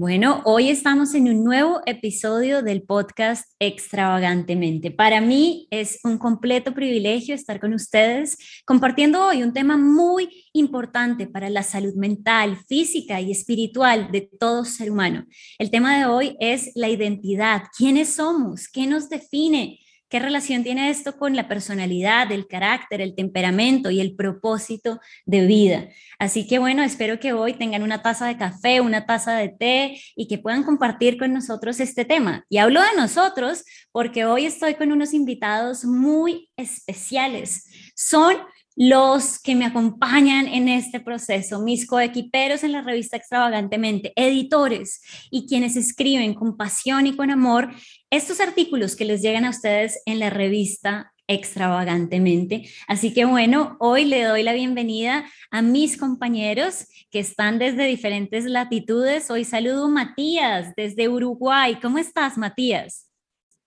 [0.00, 4.90] Bueno, hoy estamos en un nuevo episodio del podcast Extravagantemente.
[4.90, 11.26] Para mí es un completo privilegio estar con ustedes compartiendo hoy un tema muy importante
[11.26, 15.26] para la salud mental, física y espiritual de todo ser humano.
[15.58, 17.64] El tema de hoy es la identidad.
[17.76, 18.68] ¿Quiénes somos?
[18.68, 19.80] ¿Qué nos define?
[20.10, 25.46] ¿Qué relación tiene esto con la personalidad, el carácter, el temperamento y el propósito de
[25.46, 25.88] vida?
[26.18, 30.02] Así que bueno, espero que hoy tengan una taza de café, una taza de té
[30.16, 32.44] y que puedan compartir con nosotros este tema.
[32.48, 37.66] Y hablo de nosotros porque hoy estoy con unos invitados muy especiales.
[37.94, 38.34] Son
[38.82, 45.46] los que me acompañan en este proceso, mis coequiperos en la revista Extravagantemente, editores y
[45.46, 47.68] quienes escriben con pasión y con amor
[48.08, 52.70] estos artículos que les llegan a ustedes en la revista extravagantemente.
[52.88, 58.46] Así que bueno, hoy le doy la bienvenida a mis compañeros que están desde diferentes
[58.46, 59.30] latitudes.
[59.30, 61.76] Hoy saludo a Matías desde Uruguay.
[61.82, 63.09] ¿Cómo estás, Matías?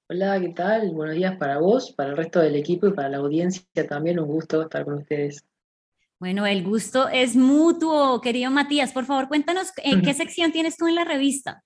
[0.10, 0.92] Hola, ¿qué tal?
[0.92, 4.20] Buenos días para vos, para el resto del equipo y para la audiencia también.
[4.20, 5.46] Un gusto estar con ustedes.
[6.20, 8.92] Bueno, el gusto es mutuo, querido Matías.
[8.92, 11.64] Por favor, cuéntanos en qué sección tienes tú en la revista.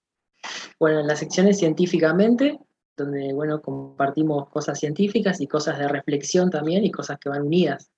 [0.79, 2.59] Bueno, en la sección es científicamente,
[2.95, 7.89] donde bueno, compartimos cosas científicas y cosas de reflexión también y cosas que van unidas.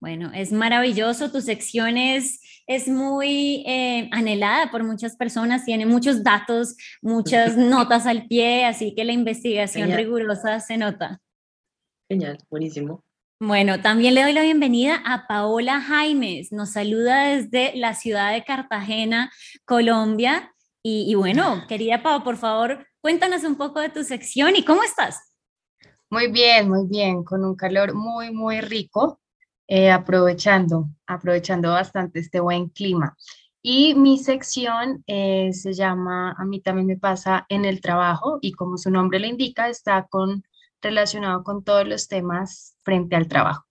[0.00, 2.40] Bueno, es maravilloso, tu sección es,
[2.86, 9.04] muy eh, anhelada por muchas personas, tiene muchos datos, muchas notas al pie, así que
[9.04, 11.20] la investigación rigurosa se nota.
[12.08, 13.04] Genial, buenísimo.
[13.40, 18.44] Bueno, también le doy la bienvenida a Paola Jaimes, nos saluda desde la ciudad de
[18.44, 19.30] Cartagena,
[19.66, 20.54] Colombia.
[20.82, 24.82] Y, y bueno, querida Pau, por favor, cuéntanos un poco de tu sección y cómo
[24.82, 25.34] estás.
[26.08, 29.20] Muy bien, muy bien, con un calor muy, muy rico.
[29.72, 33.16] Eh, aprovechando, aprovechando bastante este buen clima.
[33.62, 38.50] Y mi sección eh, se llama, a mí también me pasa en el trabajo y
[38.50, 40.42] como su nombre lo indica, está con,
[40.82, 43.64] relacionado con todos los temas frente al trabajo.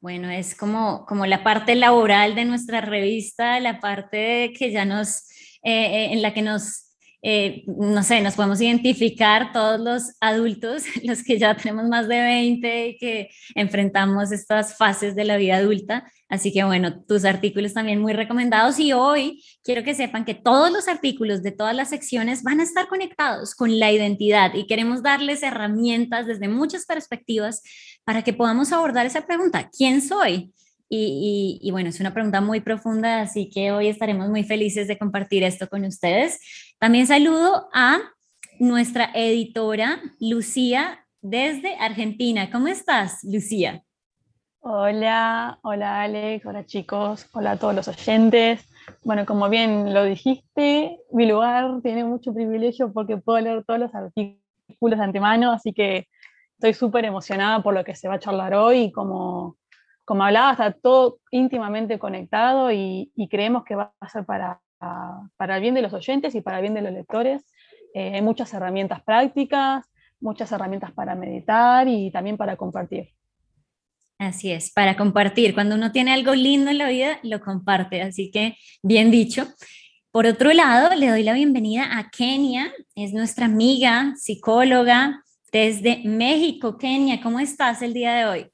[0.00, 5.28] Bueno, es como, como la parte laboral de nuestra revista, la parte que ya nos,
[5.62, 6.83] eh, en la que nos
[7.26, 12.20] eh, no sé, nos podemos identificar todos los adultos, los que ya tenemos más de
[12.20, 16.04] 20 y que enfrentamos estas fases de la vida adulta.
[16.28, 20.70] Así que bueno, tus artículos también muy recomendados y hoy quiero que sepan que todos
[20.70, 25.02] los artículos de todas las secciones van a estar conectados con la identidad y queremos
[25.02, 27.62] darles herramientas desde muchas perspectivas
[28.04, 30.52] para que podamos abordar esa pregunta, ¿quién soy?
[30.96, 35.42] Y, bueno, es una pregunta muy profunda, así que hoy estaremos muy felices de compartir
[35.42, 36.38] esto con ustedes.
[36.78, 37.98] También saludo a
[38.58, 42.50] nuestra editora Lucía desde Argentina.
[42.50, 43.82] ¿Cómo estás, Lucía?
[44.60, 48.66] Hola, hola Alex, hola chicos, hola a todos los oyentes.
[49.02, 53.94] Bueno, como bien lo dijiste, mi lugar tiene mucho privilegio porque puedo leer todos los
[53.94, 56.08] artículos de antemano, así que
[56.58, 59.56] estoy súper emocionada por lo que se va a charlar hoy y como
[60.04, 64.60] como hablaba, está todo íntimamente conectado y, creemos que va a ser para,
[65.36, 67.42] para, el bien de los oyentes y para el bien de los lectores.
[67.94, 69.84] Eh, hay muchas herramientas prácticas,
[70.20, 73.10] muchas herramientas para meditar y también para compartir.
[74.18, 75.54] Así es, para compartir.
[75.54, 78.02] Cuando uno tiene algo lindo en la vida, lo comparte.
[78.02, 79.46] Así que, bien dicho.
[80.10, 86.78] Por otro lado, le doy la bienvenida a Kenia, es nuestra amiga, psicóloga desde México.
[86.78, 88.50] Kenia, ¿cómo estás el día de hoy?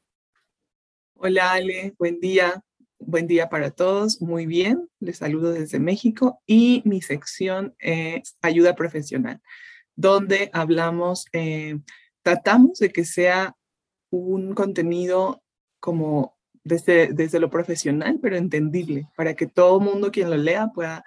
[1.15, 2.63] Hola Ale, buen día.
[3.03, 4.21] Buen día para todos.
[4.21, 9.41] Muy bien, les saludo desde México y mi sección es ayuda profesional,
[9.97, 11.79] donde hablamos, eh,
[12.23, 13.57] tratamos de que sea
[14.11, 15.43] un contenido
[15.81, 21.03] como desde, desde lo profesional, pero entendible, para que todo mundo quien lo lea pueda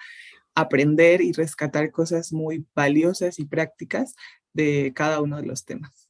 [0.56, 4.16] aprender y rescatar cosas muy valiosas y prácticas
[4.52, 6.10] de cada uno de los temas.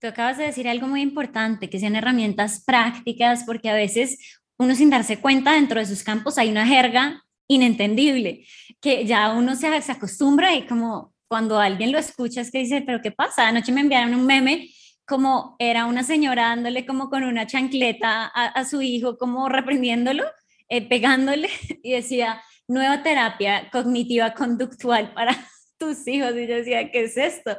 [0.00, 4.74] Tú acabas de decir algo muy importante, que sean herramientas prácticas, porque a veces uno
[4.74, 8.46] sin darse cuenta dentro de sus campos hay una jerga inentendible,
[8.80, 12.82] que ya uno se, se acostumbra y como cuando alguien lo escucha es que dice,
[12.82, 13.48] pero ¿qué pasa?
[13.48, 14.68] Anoche me enviaron un meme
[15.06, 20.24] como era una señora dándole como con una chancleta a, su hijo, como reprendiéndolo,
[20.68, 21.48] eh, pegándole
[21.82, 25.34] y decía, nueva terapia cognitiva conductual para
[25.78, 27.56] tus hijos y yo decía, ¿qué es esto?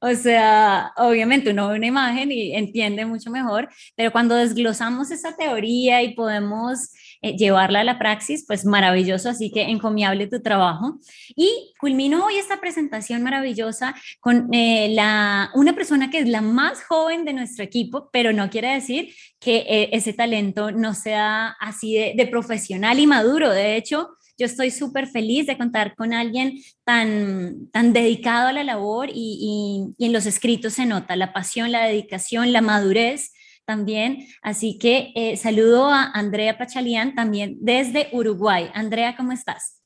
[0.00, 5.36] O sea, obviamente uno ve una imagen y entiende mucho mejor, pero cuando desglosamos esa
[5.36, 6.90] teoría y podemos
[7.22, 10.98] eh, llevarla a la praxis, pues maravilloso, así que encomiable tu trabajo.
[11.36, 16.82] Y culmino hoy esta presentación maravillosa con eh, la, una persona que es la más
[16.84, 21.94] joven de nuestro equipo, pero no quiere decir que eh, ese talento no sea así
[21.94, 23.50] de, de profesional y maduro.
[23.50, 24.10] De hecho,
[24.42, 29.94] yo estoy súper feliz de contar con alguien tan, tan dedicado a la labor y,
[30.00, 33.32] en los escritos se nota la pasión, la dedicación, la madurez
[33.64, 34.26] también.
[34.42, 38.68] Así que eh, saludo a Andrea Pachalian también desde Uruguay.
[38.74, 39.80] Andrea, ¿cómo estás?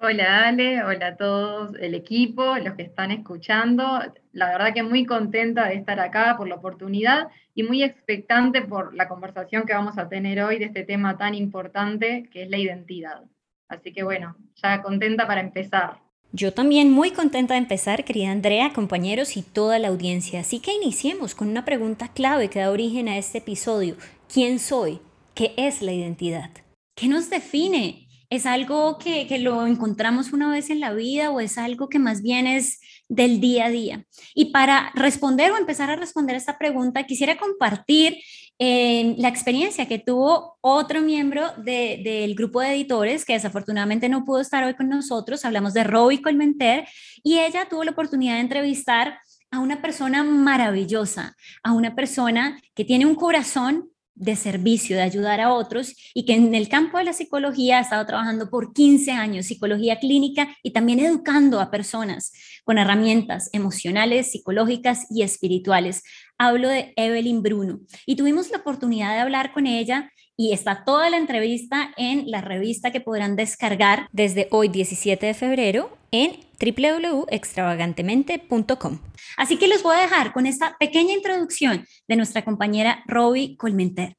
[0.00, 4.00] Hola Ale, hola a todos el equipo, los que están escuchando.
[4.30, 8.94] La verdad que muy contenta de estar acá por la oportunidad y muy expectante por
[8.94, 12.58] la conversación que vamos a tener hoy de este tema tan importante que es la
[12.58, 13.24] identidad.
[13.68, 15.98] Así que bueno, ya contenta para empezar.
[16.32, 20.40] Yo también muy contenta de empezar, querida Andrea, compañeros y toda la audiencia.
[20.40, 23.96] Así que iniciemos con una pregunta clave que da origen a este episodio.
[24.32, 25.00] ¿Quién soy?
[25.34, 26.50] ¿Qué es la identidad?
[26.94, 28.08] ¿Qué nos define?
[28.28, 31.98] ¿Es algo que, que, lo encontramos una vez en la vida o es algo que
[31.98, 32.78] más bien es
[33.08, 34.04] del día a día?
[34.34, 38.18] Y para responder o empezar a responder esta pregunta, quisiera compartir
[38.58, 44.64] la experiencia que tuvo otro miembro del grupo de editores, que desafortunadamente no pudo estar
[44.64, 46.86] hoy con nosotros, hablamos de Roby Colmenter,
[47.22, 49.20] y ella tuvo la oportunidad de entrevistar
[49.50, 55.40] a una persona maravillosa, a una persona que tiene un corazón de servicio, de ayudar
[55.40, 59.12] a otros y que en el campo de la psicología ha estado trabajando por 15
[59.12, 62.32] años, psicología clínica y también educando a personas
[62.64, 66.02] con herramientas emocionales, psicológicas y espirituales.
[66.40, 71.10] Hablo de Evelyn Bruno y tuvimos la oportunidad de hablar con ella y está toda
[71.10, 79.00] la entrevista en la revista que podrán descargar desde hoy 17 de febrero en www.extravagantemente.com.
[79.36, 84.14] Así que los voy a dejar con esta pequeña introducción de nuestra compañera Roby Colmenter.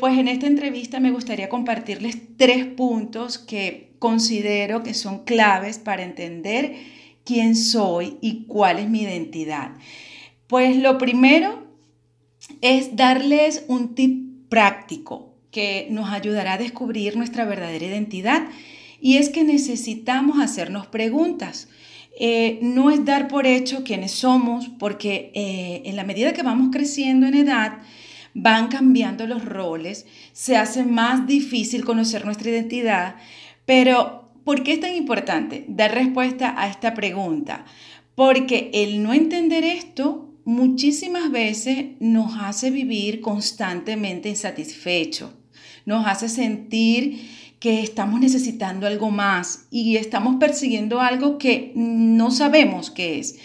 [0.00, 6.02] Pues en esta entrevista me gustaría compartirles tres puntos que considero que son claves para
[6.02, 6.74] entender
[7.24, 9.76] quién soy y cuál es mi identidad.
[10.50, 11.62] Pues lo primero
[12.60, 18.48] es darles un tip práctico que nos ayudará a descubrir nuestra verdadera identidad
[19.00, 21.68] y es que necesitamos hacernos preguntas.
[22.18, 26.70] Eh, no es dar por hecho quiénes somos, porque eh, en la medida que vamos
[26.72, 27.78] creciendo en edad,
[28.34, 33.14] van cambiando los roles, se hace más difícil conocer nuestra identidad,
[33.66, 37.66] pero ¿por qué es tan importante dar respuesta a esta pregunta?
[38.16, 45.30] Porque el no entender esto muchísimas veces nos hace vivir constantemente insatisfechos,
[45.86, 47.28] nos hace sentir
[47.60, 53.38] que estamos necesitando algo más y estamos persiguiendo algo que no sabemos qué es,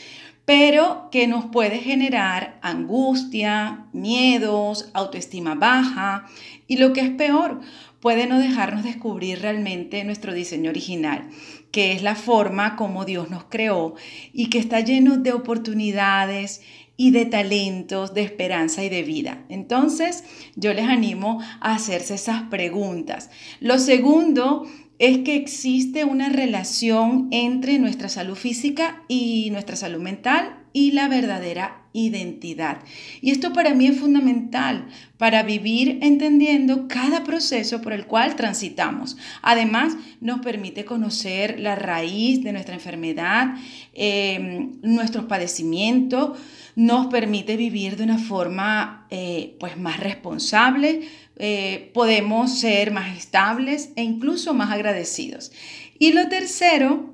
[0.45, 6.27] pero que nos puede generar angustia, miedos, autoestima baja
[6.67, 7.59] y lo que es peor,
[7.99, 11.27] puede no dejarnos descubrir realmente nuestro diseño original,
[11.71, 13.95] que es la forma como Dios nos creó
[14.31, 16.61] y que está lleno de oportunidades
[16.97, 19.43] y de talentos, de esperanza y de vida.
[19.49, 20.23] Entonces,
[20.55, 23.29] yo les animo a hacerse esas preguntas.
[23.59, 24.65] Lo segundo
[24.97, 31.07] es que existe una relación entre nuestra salud física y nuestra salud mental y la
[31.07, 32.79] verdadera identidad.
[33.21, 34.87] Y esto para mí es fundamental
[35.17, 39.15] para vivir entendiendo cada proceso por el cual transitamos.
[39.41, 43.55] Además, nos permite conocer la raíz de nuestra enfermedad,
[43.93, 46.37] eh, nuestros padecimientos,
[46.75, 53.91] nos permite vivir de una forma eh, pues más responsable, eh, podemos ser más estables
[53.95, 55.51] e incluso más agradecidos.
[55.97, 57.13] Y lo tercero,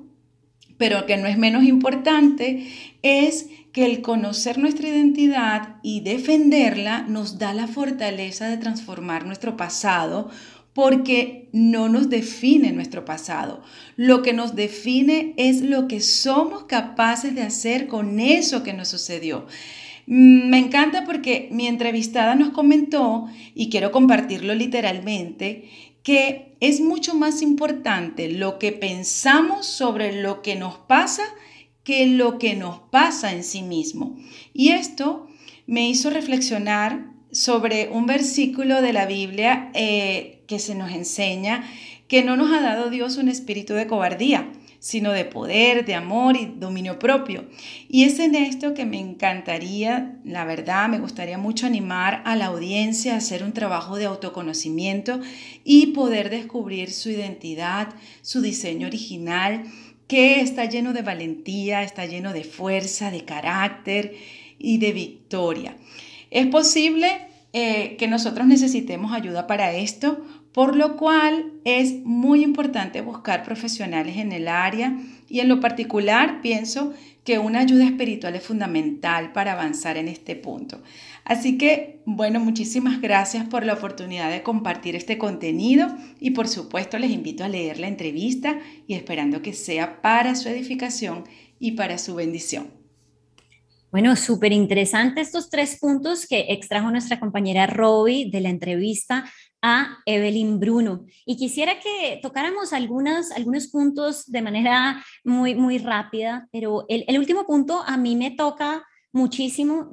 [0.78, 2.66] pero que no es menos importante,
[3.02, 9.56] es que el conocer nuestra identidad y defenderla nos da la fortaleza de transformar nuestro
[9.56, 10.30] pasado
[10.74, 13.62] porque no nos define nuestro pasado.
[13.96, 18.88] Lo que nos define es lo que somos capaces de hacer con eso que nos
[18.88, 19.46] sucedió.
[20.06, 25.68] Mm, me encanta porque mi entrevistada nos comentó, y quiero compartirlo literalmente,
[26.02, 31.22] que es mucho más importante lo que pensamos sobre lo que nos pasa
[31.84, 34.16] que lo que nos pasa en sí mismo.
[34.52, 35.26] Y esto
[35.66, 41.64] me hizo reflexionar sobre un versículo de la Biblia eh, que se nos enseña
[42.08, 46.36] que no nos ha dado Dios un espíritu de cobardía, sino de poder, de amor
[46.36, 47.46] y dominio propio.
[47.88, 52.46] Y es en esto que me encantaría, la verdad, me gustaría mucho animar a la
[52.48, 55.20] audiencia a hacer un trabajo de autoconocimiento
[55.64, 59.62] y poder descubrir su identidad, su diseño original,
[60.06, 64.14] que está lleno de valentía, está lleno de fuerza, de carácter
[64.58, 65.78] y de victoria.
[66.30, 73.00] Es posible eh, que nosotros necesitemos ayuda para esto, por lo cual es muy importante
[73.00, 76.92] buscar profesionales en el área y en lo particular pienso
[77.24, 80.82] que una ayuda espiritual es fundamental para avanzar en este punto.
[81.24, 85.86] Así que, bueno, muchísimas gracias por la oportunidad de compartir este contenido
[86.20, 90.48] y por supuesto les invito a leer la entrevista y esperando que sea para su
[90.48, 91.24] edificación
[91.60, 92.82] y para su bendición.
[93.92, 99.26] Bueno, súper interesante estos tres puntos que extrajo nuestra compañera Robbie de la entrevista
[99.62, 101.06] a Evelyn Bruno.
[101.24, 107.18] Y quisiera que tocáramos algunos, algunos puntos de manera muy, muy rápida, pero el, el
[107.18, 109.88] último punto a mí me toca muchísimo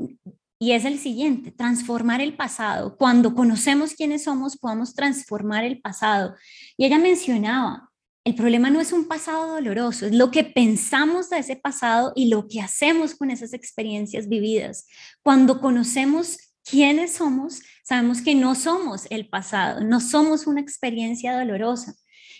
[0.61, 2.97] y es el siguiente, transformar el pasado.
[2.97, 6.35] Cuando conocemos quiénes somos, podamos transformar el pasado.
[6.75, 7.89] Y ella mencionaba,
[8.25, 12.27] el problema no es un pasado doloroso, es lo que pensamos de ese pasado y
[12.27, 14.85] lo que hacemos con esas experiencias vividas.
[15.23, 21.95] Cuando conocemos quiénes somos, sabemos que no somos el pasado, no somos una experiencia dolorosa.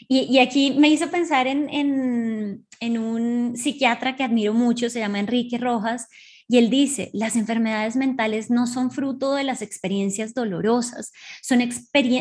[0.08, 1.68] Y, aquí me hizo pensar en,
[2.80, 6.08] en un psiquiatra que admiro mucho, se llama Enrique Rojas,
[6.52, 11.12] y él dice, las enfermedades mentales no son fruto de las experiencias dolorosas,
[11.44, 11.60] son,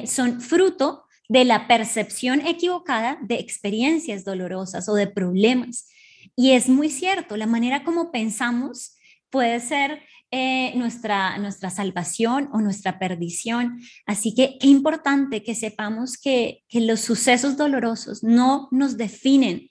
[0.07, 5.89] son fruto de la percepción equivocada de experiencias dolorosas o de problemas.
[6.37, 8.99] Y es muy cierto, la manera como pensamos
[9.31, 13.81] puede ser eh, nuestra, nuestra salvación o nuestra perdición.
[14.07, 19.71] Así que qué importante que sepamos que, que los sucesos dolorosos no nos definen,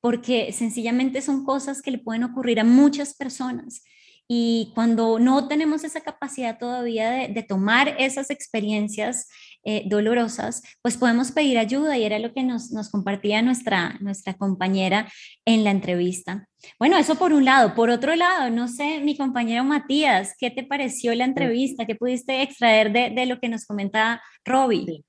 [0.00, 3.82] porque sencillamente son cosas que le pueden ocurrir a muchas personas
[4.30, 9.26] y cuando no tenemos esa capacidad todavía de, tomar esas experiencias
[9.70, 14.32] eh, dolorosas, pues podemos pedir ayuda y era lo que nos, nos, compartía nuestra, nuestra
[14.32, 15.06] compañera
[15.44, 16.48] en la entrevista.
[16.78, 17.74] Bueno, eso por un lado.
[17.74, 21.84] Por otro lado, no sé, mi compañero Matías, ¿qué te pareció la entrevista?
[21.84, 24.86] ¿Qué pudiste extraer de, de lo que nos comenta Robbie?
[24.86, 25.04] Sí.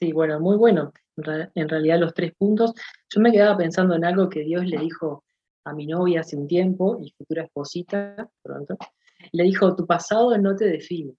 [0.00, 0.92] sí, bueno, muy bueno.
[1.54, 2.72] En realidad los tres puntos.
[3.08, 5.22] Yo me quedaba pensando en algo que Dios le dijo
[5.64, 8.76] a mi novia hace un tiempo y futura esposita pronto,
[9.30, 11.14] le dijo, tu pasado no te define,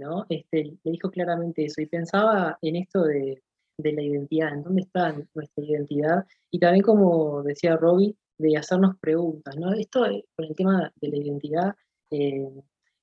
[0.00, 0.26] ¿no?
[0.28, 3.42] Este, le dijo claramente eso y pensaba en esto de,
[3.78, 9.56] la identidad, en dónde está nuestra identidad y también como decía Robbie, de hacernos preguntas,
[9.56, 9.72] ¿no?
[9.72, 11.74] Esto eh, con el tema de la identidad
[12.10, 12.50] eh,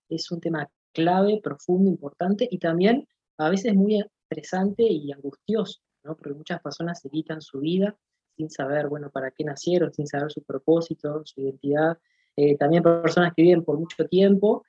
[0.09, 6.15] es un tema clave, profundo, importante y también a veces muy estresante y angustioso, ¿no?
[6.15, 7.95] Porque muchas personas se quitan su vida
[8.35, 11.97] sin saber, bueno, para qué nacieron, sin saber su propósito, su identidad.
[12.35, 14.63] Eh, también personas que viven por mucho tiempo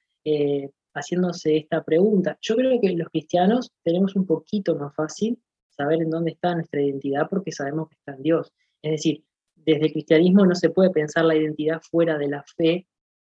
[0.98, 2.38] haciéndose esta pregunta.
[2.40, 5.38] Yo creo que los cristianos tenemos un poquito más fácil
[5.70, 8.52] saber en dónde está nuestra identidad porque sabemos que está en Dios.
[8.82, 9.24] Es decir,
[9.54, 12.86] desde el cristianismo no se puede pensar la identidad fuera de la fe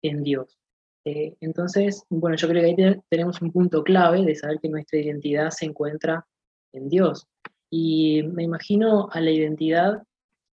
[0.03, 0.59] en Dios.
[1.05, 4.99] Eh, entonces, bueno, yo creo que ahí tenemos un punto clave de saber que nuestra
[4.99, 6.27] identidad se encuentra
[6.73, 7.27] en Dios.
[7.71, 10.03] Y me imagino a la identidad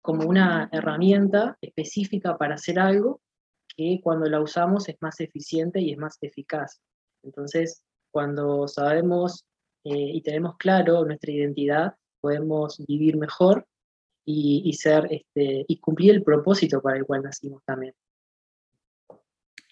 [0.00, 3.21] como una herramienta específica para hacer algo
[3.77, 6.81] que cuando la usamos es más eficiente y es más eficaz.
[7.23, 9.45] Entonces, cuando sabemos
[9.85, 13.67] eh, y tenemos claro nuestra identidad, podemos vivir mejor
[14.25, 17.95] y, ser este, y cumplir el propósito para el cual nacimos también.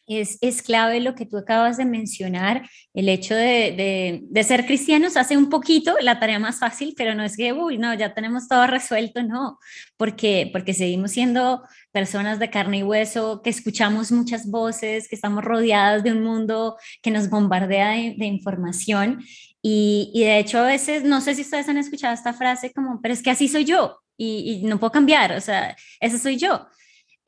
[0.07, 5.17] Es, es, clave lo que tú acabas de mencionar, el hecho de, de, ser cristianos
[5.17, 8.47] hace un poquito la tarea más fácil, pero no es que, uy, no, ya tenemos
[8.47, 9.59] todo resuelto, no,
[9.97, 15.43] porque, porque seguimos siendo personas de carne y hueso, que escuchamos muchas voces, que estamos
[15.43, 19.25] rodeadas de un mundo que nos bombardea de, de información.
[19.61, 23.01] Y, y, de hecho a veces, no sé si ustedes han escuchado esta frase como,
[23.03, 26.37] pero es que así soy yo y, y no puedo cambiar, o sea, ese soy
[26.37, 26.69] yo.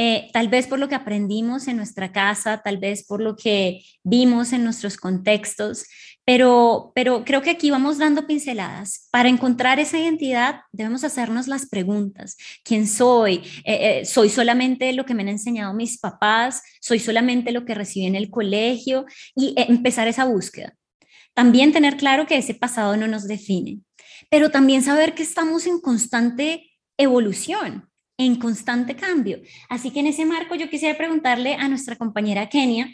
[0.01, 3.83] Eh, tal vez por lo que aprendimos en nuestra casa, tal vez por lo que
[4.05, 5.87] vimos en nuestros contextos,
[6.25, 9.09] pero, pero creo que aquí vamos dando pinceladas.
[9.11, 12.37] Para encontrar esa identidad debemos hacernos las preguntas.
[12.63, 13.43] ¿Quién soy?
[13.65, 16.63] Eh, eh, ¿Soy solamente lo que me han enseñado mis papás?
[16.81, 19.05] ¿Soy solamente lo que recibí en el colegio?
[19.35, 20.75] Y empezar esa búsqueda.
[21.35, 23.81] También tener claro que ese pasado no nos define,
[24.29, 27.88] pero también saber que estamos en constante evolución
[28.19, 29.41] en constante cambio.
[29.71, 32.93] Así que en ese marco yo quisiera preguntarle a nuestra compañera Kenia,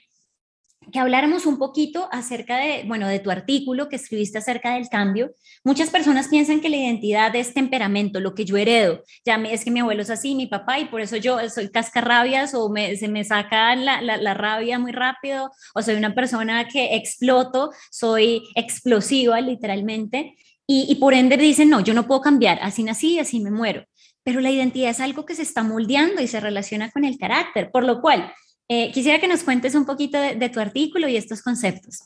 [0.92, 5.32] que habláramos un poquito acerca de, bueno, de tu artículo que escribiste acerca del cambio.
[5.64, 9.02] Muchas personas piensan que la identidad es temperamento, lo que yo heredo.
[9.24, 12.54] Ya es que mi abuelo es así, mi papá, y por eso yo soy cascarrabias
[12.54, 17.70] o se me saca la, la, rabia muy rápido, o soy una persona que exploto,
[17.90, 20.34] soy explosiva literalmente.
[20.66, 23.84] Y, y por ende dicen, no, yo no puedo cambiar, así nací, así me muero.
[24.24, 27.70] Pero la identidad es algo que se está moldeando y se relaciona con el carácter,
[27.70, 28.32] por lo cual
[28.68, 32.00] eh, quisiera que nos cuentes un poquito de, tu artículo y estos conceptos.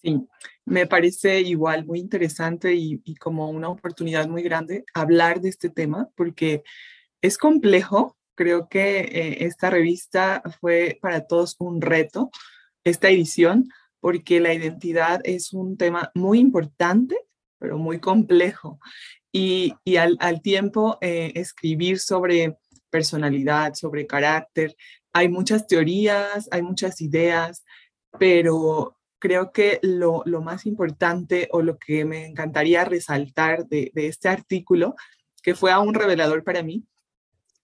[0.00, 0.26] Sí,
[0.64, 6.08] me parece igual muy interesante y, como una oportunidad muy grande hablar de este tema
[6.14, 6.62] porque
[7.20, 8.16] es complejo.
[8.36, 12.30] Creo que eh, esta revista fue para todos un reto,
[12.84, 13.68] esta edición,
[14.00, 17.16] porque la identidad es un tema muy importante,
[17.58, 18.78] pero muy complejo.
[19.36, 22.56] Y, al, tiempo eh, escribir sobre
[22.88, 24.76] personalidad, sobre carácter.
[25.12, 27.64] Hay muchas teorías, hay muchas ideas,
[28.16, 34.94] pero creo que lo, más importante o lo que me encantaría resaltar de, este artículo,
[35.42, 36.84] que fue aún revelador para mí,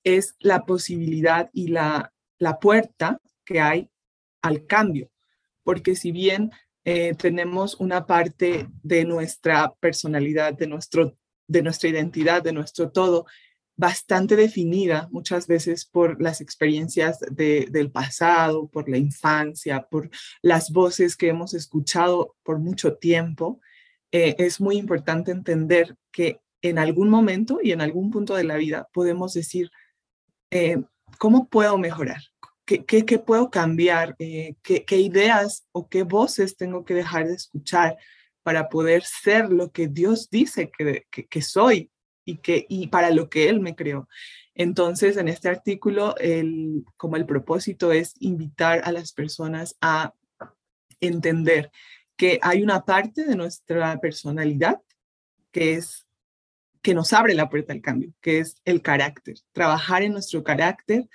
[0.03, 2.13] es la posibilidad y la,
[2.61, 3.89] puerta que hay
[4.43, 5.09] al cambio.
[5.63, 6.51] Porque si bien
[6.85, 11.17] eh, tenemos una parte de nuestra personalidad, de, nuestro,
[11.51, 13.27] de nuestra identidad, de nuestro todo,
[13.77, 20.11] bastante definida muchas veces por las experiencias del pasado, por la infancia, por
[20.43, 23.61] las voces que hemos escuchado por mucho tiempo,
[24.13, 28.57] eh, es muy importante entender que en algún momento y en algún punto de la
[28.57, 29.71] vida podemos decir,
[30.51, 30.83] eh,
[31.19, 32.23] ¿cómo puedo mejorar?
[32.65, 34.15] ¿Qué, qué, puedo cambiar?
[34.21, 37.97] Eh, ¿qué, ¿qué, ideas o qué voces tengo que dejar de escuchar
[38.43, 41.91] para poder ser lo que Dios dice que, que soy
[42.25, 44.09] y, que, y para lo que Él me creó.
[44.55, 50.15] Entonces, en este artículo, el, como el propósito es invitar a las personas a
[51.01, 51.71] entender
[52.17, 54.81] que hay una parte de nuestra personalidad
[55.51, 56.07] que es
[56.83, 61.09] que nos abre la puerta al cambio, que es el carácter, trabajar en nuestro carácter.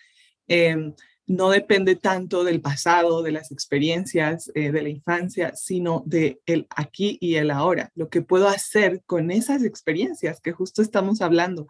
[0.47, 0.93] Eh,
[1.27, 6.67] no depende tanto del pasado, de las experiencias eh, de la infancia, sino de el
[6.69, 7.91] aquí y el ahora.
[7.95, 11.67] Lo que puedo hacer con esas experiencias que justo estamos hablando.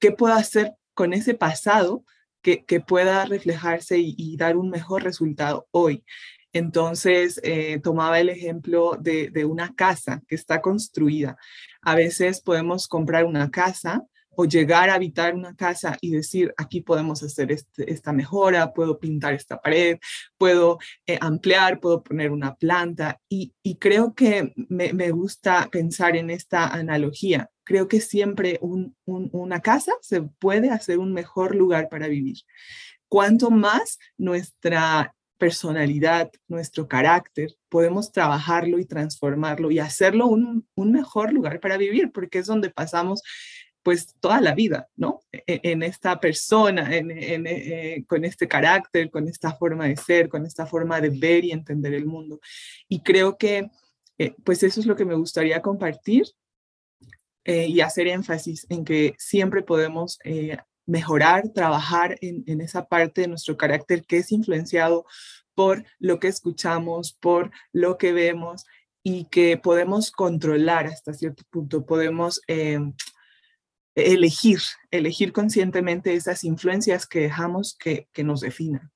[0.00, 2.04] ¿Qué puedo hacer con ese pasado
[2.42, 6.04] que, pueda reflejarse y, dar un mejor resultado hoy?
[6.52, 11.36] Entonces, eh, tomaba el ejemplo de, de una casa que está construida.
[11.82, 14.06] A veces podemos comprar una casa
[14.40, 19.00] o llegar a habitar una casa y decir, aquí podemos hacer este, esta mejora, puedo
[19.00, 19.98] pintar esta pared,
[20.36, 23.20] puedo eh, ampliar, puedo poner una planta.
[23.28, 27.50] Y, creo que me, gusta pensar en esta analogía.
[27.64, 32.36] Creo que siempre una casa se puede hacer un mejor lugar para vivir.
[33.08, 41.32] Cuanto más nuestra personalidad, nuestro carácter, podemos trabajarlo y transformarlo y hacerlo un, un, mejor
[41.32, 43.22] lugar para vivir, porque es donde pasamos
[43.88, 45.22] pues toda la vida, ¿no?
[45.32, 50.28] E, e, en, esta persona, en, eh, con este carácter, con esta forma de ser,
[50.28, 52.38] con esta forma de ver y entender el mundo.
[52.86, 53.70] Y creo que,
[54.18, 56.26] eh, pues eso es lo que me gustaría compartir
[57.46, 60.18] eh, y hacer énfasis en que siempre podemos
[60.84, 65.06] mejorar, trabajar en, en esa parte de nuestro carácter que es influenciado
[65.54, 68.66] por lo que escuchamos, por lo que vemos
[69.02, 72.42] y que podemos controlar hasta cierto punto, podemos
[73.98, 78.90] elegir, elegir conscientemente esas influencias que dejamos que, nos definan.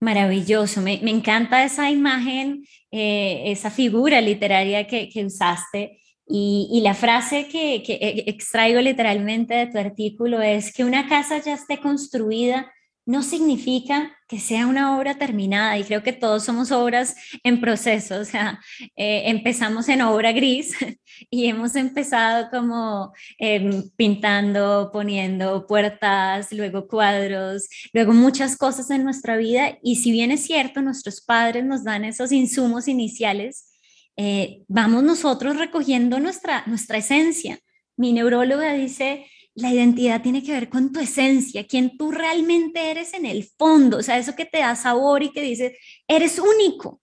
[0.00, 7.82] Maravilloso, me, encanta esa imagen, eh, esa figura literaria que, usaste y, la frase que,
[7.82, 12.70] que extraigo literalmente de tu artículo es que una casa ya esté construida
[13.10, 18.20] no significa que sea una obra terminada y creo que todos somos obras en proceso,
[18.20, 18.60] o sea,
[18.94, 20.76] eh, empezamos en obra gris
[21.28, 29.36] y hemos empezado como em, pintando, poniendo puertas, luego cuadros, luego muchas cosas en nuestra
[29.36, 33.72] vida y si bien es cierto, nuestros padres nos dan esos insumos iniciales,
[34.16, 37.58] eh, vamos nosotros recogiendo nuestra, nuestra esencia.
[37.96, 39.26] Mi neuróloga dice,
[39.60, 43.98] la identidad tiene que ver con tu esencia, quién tú realmente eres en el fondo,
[43.98, 45.72] o sea, eso que te da sabor y que dices,
[46.08, 47.00] eres único.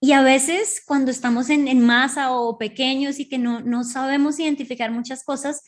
[0.00, 4.38] Y a veces cuando estamos en, en masa o pequeños y que no, no sabemos
[4.38, 5.64] identificar muchas cosas,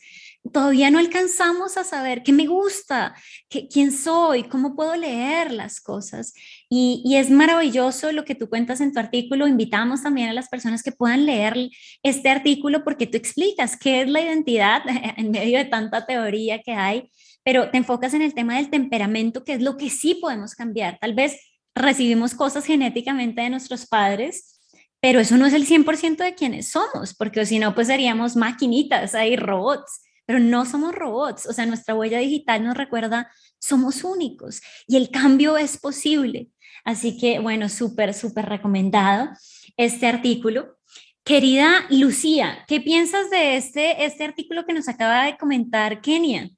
[0.53, 3.13] todavía no alcanzamos a saber qué me gusta,
[3.49, 6.33] qué, quién soy, cómo puedo leer las cosas.
[6.73, 9.45] Y, es maravilloso lo que tú cuentas en tu artículo.
[9.45, 11.69] Invitamos también a las personas que puedan leer
[12.01, 14.81] este artículo porque tú explicas qué es la identidad
[15.17, 17.11] en medio de tanta teoría que hay,
[17.43, 20.97] pero te enfocas en el tema del temperamento, que es lo que sí podemos cambiar.
[21.01, 21.35] Tal vez
[21.75, 24.61] recibimos cosas genéticamente de nuestros padres,
[25.01, 29.13] pero eso no es el 100% de quienes somos, porque si no, pues seríamos maquinitas,
[29.13, 33.29] ahí robots, pero no somos robots, o sea, nuestra huella digital nos recuerda,
[33.59, 36.47] somos únicos y el cambio es posible.
[36.83, 39.29] Así que, bueno, súper, súper recomendado
[39.77, 40.77] este artículo.
[41.23, 46.49] Querida Lucía, ¿qué piensas de este, este artículo que nos acaba de comentar Kenia?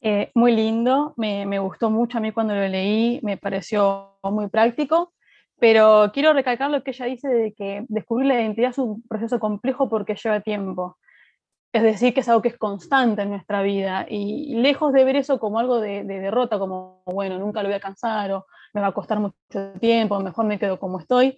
[0.00, 4.48] Eh, muy lindo, me, me, gustó mucho a mí cuando lo leí, me pareció muy
[4.48, 5.14] práctico,
[5.58, 9.40] pero quiero recalcar lo que ella dice de que descubrir la identidad es un proceso
[9.40, 10.98] complejo porque lleva tiempo.
[11.74, 15.16] Es decir, que es algo que es constante en nuestra vida y lejos de ver
[15.16, 18.80] eso como algo de, de derrota, como, bueno, nunca lo voy a alcanzar o me
[18.80, 19.34] va a costar mucho
[19.80, 21.36] tiempo, mejor me quedo como estoy,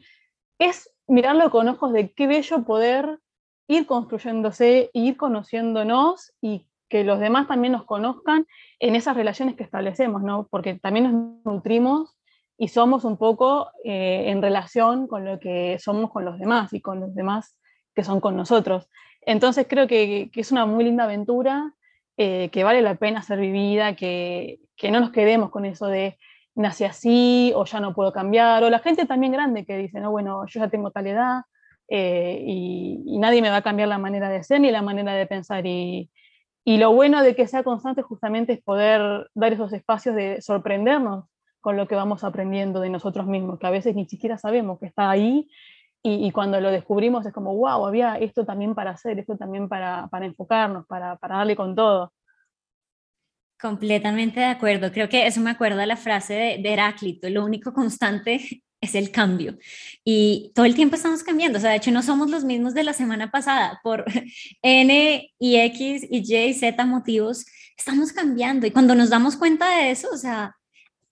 [0.58, 3.18] es mirarlo con ojos de qué bello poder
[3.66, 8.46] ir construyéndose, ir conociéndonos y que los demás también nos conozcan
[8.78, 10.48] en esas relaciones que establecemos, ¿no?
[10.50, 12.14] Porque también nos nutrimos
[12.58, 16.82] y somos un poco eh, en relación con lo que somos con los demás y
[16.82, 17.58] con los demás
[17.94, 18.90] que son con nosotros.
[19.26, 21.74] Entonces creo que, es una muy linda aventura,
[22.16, 26.16] eh, que vale la pena ser vivida, que, que no nos quedemos con eso de
[26.54, 30.10] nací así o ya no puedo cambiar, o la gente también grande que dice, no,
[30.10, 31.42] bueno, yo ya tengo tal edad
[31.88, 35.26] eh, y, nadie me va a cambiar la manera de ser ni la manera de
[35.26, 35.66] pensar.
[35.66, 36.10] Y,
[36.64, 41.26] y lo bueno de que sea constante justamente es poder dar esos espacios de sorprendernos
[41.60, 44.86] con lo que vamos aprendiendo de nosotros mismos, que a veces ni siquiera sabemos que
[44.86, 45.48] está ahí
[46.08, 50.06] y, cuando lo descubrimos es como, wow, había esto también para hacer, esto también para,
[50.08, 52.12] para enfocarnos, para, para darle con todo.
[53.58, 54.92] Completamente de acuerdo.
[54.92, 59.58] Creo que eso me acuerda la frase de, Heráclito, lo único constante es el cambio.
[60.04, 61.58] Y todo el tiempo estamos cambiando.
[61.58, 63.80] O sea, de hecho, no somos los mismos de la semana pasada.
[63.82, 64.04] Por
[64.62, 68.66] N y X y Y y Z motivos, estamos cambiando.
[68.66, 70.54] Y cuando nos damos cuenta de eso, o sea,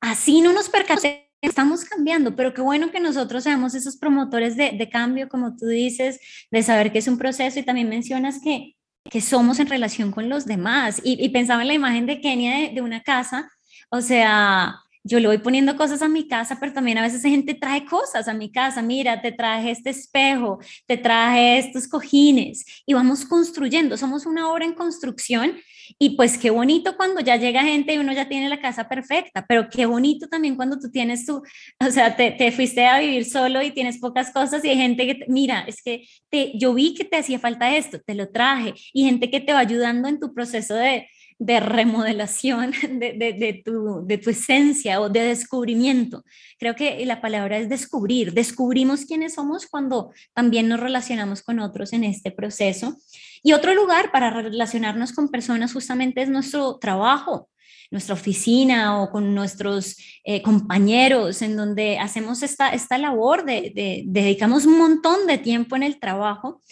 [0.01, 2.35] así no nos percatemos, estamos cambiando.
[2.37, 6.63] Pero qué bueno que nosotros seamos esos promotores de, de cambio, como tú dices, de
[6.63, 7.59] saber que es un proceso.
[7.59, 8.77] Y también mencionas que
[9.11, 11.01] que somos en relación con los demás.
[11.05, 13.51] Y, pensaba en la imagen de Kenia de, una casa,
[13.91, 17.55] o sea, yo le voy poniendo cosas a mi casa, pero también a veces gente
[17.55, 18.81] trae cosas a mi casa.
[18.81, 23.97] Mira, te traje este espejo, te traje estos cojines y vamos construyendo.
[23.99, 25.53] Somos una obra en construcción
[25.99, 29.45] y pues qué bonito cuando ya llega gente y uno ya tiene la casa perfecta,
[29.49, 33.25] pero qué bonito también cuando tú tienes tu, o sea, te, te fuiste a vivir
[33.25, 36.95] solo y tienes pocas cosas y hay gente que, mira, es que te, yo vi
[36.95, 40.21] que te hacía falta esto, te lo traje y gente que te va ayudando en
[40.21, 41.09] tu proceso de,
[41.45, 46.25] de remodelación de, de, tu, de tu esencia o de descubrimiento.
[46.59, 48.33] Creo que la palabra es descubrir.
[48.33, 52.97] Descubrimos quiénes somos cuando también nos relacionamos con otros en este proceso.
[53.43, 57.51] Y otro lugar para relacionarnos con personas justamente es nuestro trabajo,
[57.91, 64.05] nuestra oficina o con nuestros eh, compañeros, en donde hacemos esta, esta labor de, de,
[64.07, 66.63] dedicamos un montón de tiempo en el trabajo.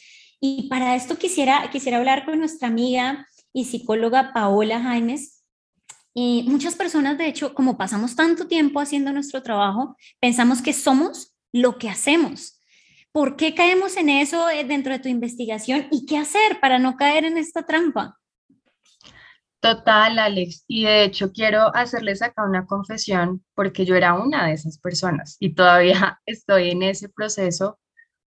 [0.40, 5.42] Y para esto quisiera, quisiera hablar con nuestra amiga y psicóloga Paola Jaimes.
[6.14, 11.34] Y muchas personas, de hecho, como pasamos tanto tiempo haciendo nuestro trabajo, pensamos que somos
[11.52, 12.60] lo que hacemos.
[13.12, 16.96] ¿Por qué caemos en eso eh, dentro de tu investigación y qué hacer para no
[16.96, 18.18] caer en esta trampa?
[19.60, 20.64] Total, Alex.
[20.66, 25.36] Y de hecho quiero hacerles acá una confesión porque yo era una de esas personas
[25.38, 27.78] y todavía estoy en ese proceso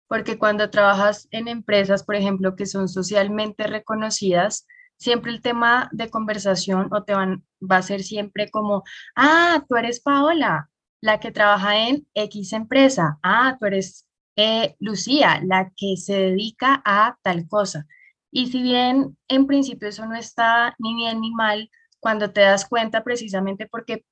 [0.07, 6.09] porque cuando trabajas en empresas, por ejemplo, que son socialmente reconocidas, siempre el tema de
[6.09, 8.83] conversación o te van, va a ser siempre como,
[9.15, 10.69] ah, tú eres Paola,
[11.01, 16.81] la que trabaja en X empresa, ah, tú eres eh, Lucía, la que se dedica
[16.85, 17.85] a tal cosa.
[18.31, 22.65] Y si bien en principio eso no está ni bien ni mal, cuando te das
[22.67, 24.05] cuenta precisamente porque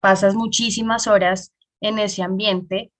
[0.00, 2.92] pasas muchísimas horas en ese ambiente,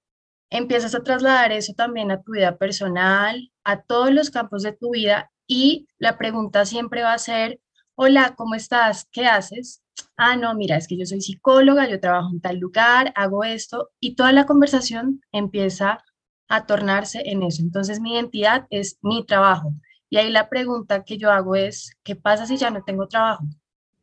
[0.50, 4.92] empiezas a trasladar eso también a tu vida personal, a todos los campos de tu
[4.92, 7.60] vida y la pregunta siempre va a ser,
[7.96, 9.08] hola, ¿cómo estás?
[9.10, 9.82] ¿Qué haces?
[10.16, 13.90] Ah, no, mira, es que yo soy psicóloga, yo trabajo en tal lugar, hago esto
[13.98, 16.04] y toda la conversación empieza
[16.48, 17.62] a tornarse en eso.
[17.62, 19.74] Entonces mi identidad es mi trabajo.
[20.08, 23.42] Y ahí la pregunta que yo hago es, ¿qué pasa si ya no tengo trabajo?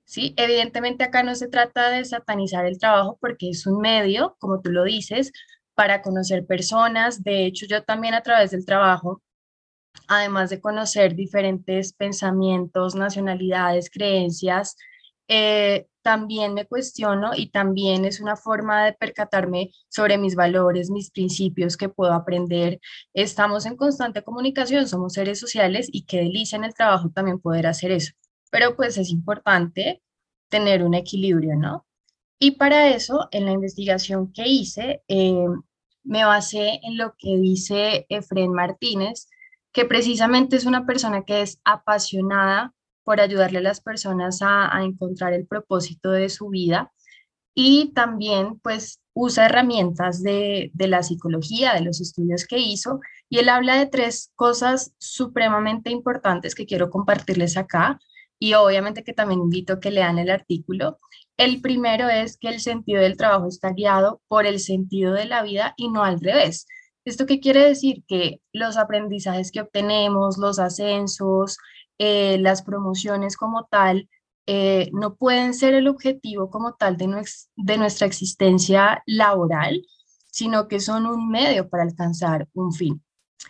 [0.04, 4.60] Sí, evidentemente acá no se trata de satanizar el trabajo porque es un medio, como
[4.60, 5.32] tú lo dices,
[5.76, 7.24] para conocer personas.
[7.24, 9.22] De hecho, yo también a través del trabajo
[10.08, 14.76] además de conocer diferentes pensamientos, nacionalidades, creencias,
[15.28, 21.12] eh, también me cuestiono y también es una forma de percatarme sobre mis valores, mis
[21.12, 22.80] principios que puedo aprender.
[23.14, 27.68] Estamos en constante comunicación, somos seres sociales y qué delicia en el trabajo también poder
[27.68, 28.14] hacer eso.
[28.52, 30.02] Pero pues es importante
[30.48, 31.86] tener un equilibrio, ¿no?
[32.40, 35.46] Y para eso, en la investigación que hice, eh,
[36.06, 39.28] me basé en lo que dice Efren Martínez,
[39.72, 45.34] que precisamente es una persona que es apasionada por ayudarle a las personas a, encontrar
[45.34, 46.92] el propósito de su vida
[47.54, 53.00] y también pues usa herramientas de, de, la psicología, de los estudios que hizo,
[53.30, 58.00] y él habla de tres cosas supremamente importantes que quiero compartirles acá,
[58.40, 61.00] y obviamente que también invito a que lean el artículo.
[61.38, 65.44] El primero es que el sentido del trabajo está guiado por el sentido de la
[65.44, 66.68] vida y no al revés.
[67.08, 68.04] ¿Esto qué quiere decir?
[68.06, 71.58] Que los aprendizajes que obtenemos, los ascensos,
[71.98, 74.10] eh, las promociones como tal,
[74.46, 77.08] eh, no pueden ser el objetivo como tal de,
[77.56, 79.86] de nuestra existencia laboral,
[80.32, 83.02] sino que son un medio para alcanzar un fin.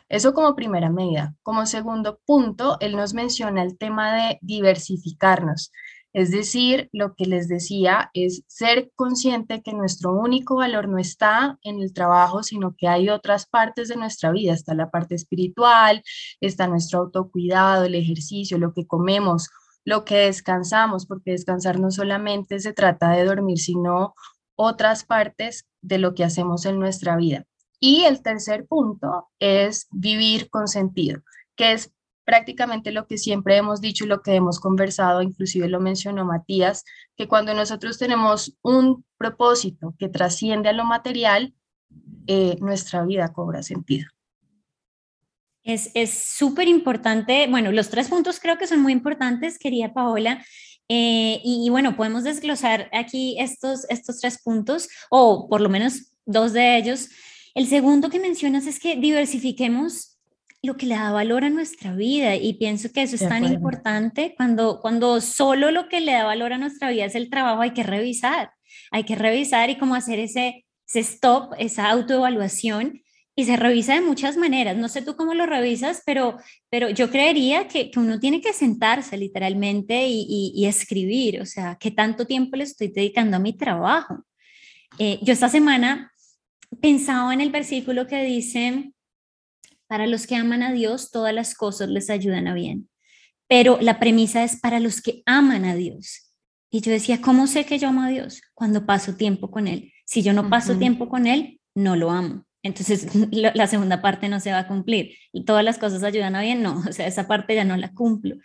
[0.07, 1.33] Eso como primera medida.
[1.41, 5.71] Como segundo punto, él nos menciona el tema de diversificarnos.
[6.17, 11.59] Es decir, lo que les decía es ser consciente que nuestro único valor no está
[11.61, 14.53] en el trabajo, sino que hay otras partes de nuestra vida.
[14.53, 16.01] Está la parte espiritual,
[16.41, 19.49] está nuestro autocuidado, el ejercicio, lo que comemos,
[19.85, 24.15] lo que descansamos, porque descansar no solamente se trata de dormir, sino
[24.55, 27.45] otras partes de lo que hacemos en nuestra vida.
[27.79, 31.21] Y el tercer punto es vivir con sentido,
[31.55, 31.93] que es
[32.27, 36.83] prácticamente lo que siempre hemos dicho y lo que hemos conversado, inclusive lo mencionó Matías,
[37.15, 41.53] que cuando nosotros tenemos un propósito que trasciende a lo material,
[42.27, 44.09] eh, nuestra vida cobra sentido.
[45.63, 50.43] Es súper importante, bueno, los tres puntos creo que son muy importantes, quería Paola.
[50.89, 56.51] Eh, y, bueno, podemos desglosar aquí estos, estos tres puntos, o por lo menos dos
[56.51, 57.07] de ellos.
[57.55, 60.16] El segundo que mencionas es que diversifiquemos
[60.63, 64.33] lo que le da valor a nuestra vida y pienso que eso es tan importante
[64.35, 67.71] cuando, cuando solo lo que le da valor a nuestra vida es el trabajo, hay
[67.71, 68.51] que revisar,
[68.91, 73.01] hay que revisar y cómo hacer ese, ese stop, esa autoevaluación
[73.39, 74.75] y se revisa de muchas maneras.
[74.75, 76.37] No sé tú cómo lo revisas, pero,
[76.71, 81.77] pero yo creería que, que uno tiene que sentarse literalmente y, y, escribir, o sea,
[81.79, 84.25] qué tanto tiempo le estoy dedicando a mi trabajo.
[84.97, 86.11] Eh, yo esta semana
[86.81, 88.91] pensaba en el versículo que dice,
[89.87, 92.89] para los que aman a Dios, todas las cosas les ayudan a bien,
[93.47, 96.33] pero la premisa es para los que aman a Dios.
[96.69, 98.41] Y yo decía, ¿cómo sé que yo amo a Dios?
[98.53, 99.93] Cuando paso tiempo con Él.
[100.05, 102.45] Si yo no paso tiempo con Él, no lo amo.
[102.61, 105.15] Entonces, la segunda parte no se va a cumplir.
[105.31, 107.93] Y todas las cosas ayudan a bien, no, o sea, esa parte ya no la
[107.93, 108.35] cumplo.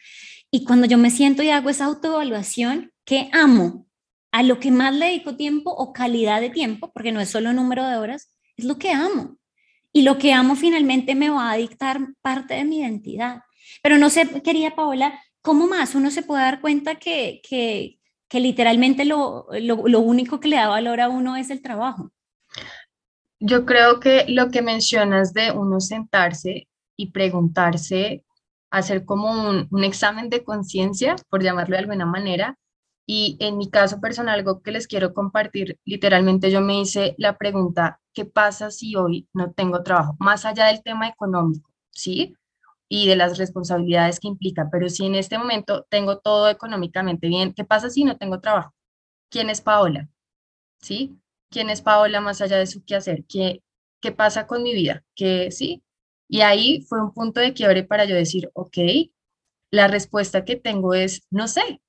[0.51, 3.87] Y cuando yo me siento y hago esa autoevaluación, ¿qué amo?
[4.33, 7.53] A lo que más le dedico tiempo o calidad de tiempo, porque no es solo
[7.53, 9.39] número de horas, es lo que amo.
[9.93, 13.43] Y lo que amo finalmente me va a dictar parte de mi identidad.
[13.83, 17.99] Pero no sé, querida Paola, ¿cómo más uno se puede dar cuenta que, que,
[18.41, 22.11] literalmente lo, lo, lo único que le da valor a uno es el trabajo?
[23.39, 28.25] Yo creo que lo que mencionas de uno sentarse y preguntarse,
[28.71, 32.57] hacer como un examen de conciencia, por llamarlo de alguna manera,
[33.07, 37.37] y en mi caso personal, algo que les quiero compartir, literalmente yo me hice la
[37.39, 40.17] pregunta, ¿qué pasa si hoy no tengo trabajo?
[40.21, 42.35] Más allá del tema económico, ¿sí?
[42.89, 47.55] Y de las responsabilidades que implica, pero si en este momento tengo todo económicamente bien,
[47.55, 48.75] ¿qué pasa si no tengo trabajo?
[49.31, 50.09] ¿Quién es Paola?
[50.81, 51.19] ¿Sí?
[51.53, 53.63] quién es Paola más allá de su quehacer, qué,
[54.01, 55.85] qué pasa con mi vida, ¿Qué, sí.
[56.29, 58.79] Y ahí fue un punto de quiebre para yo decir, ok,
[59.71, 61.83] la respuesta que tengo es, no sé,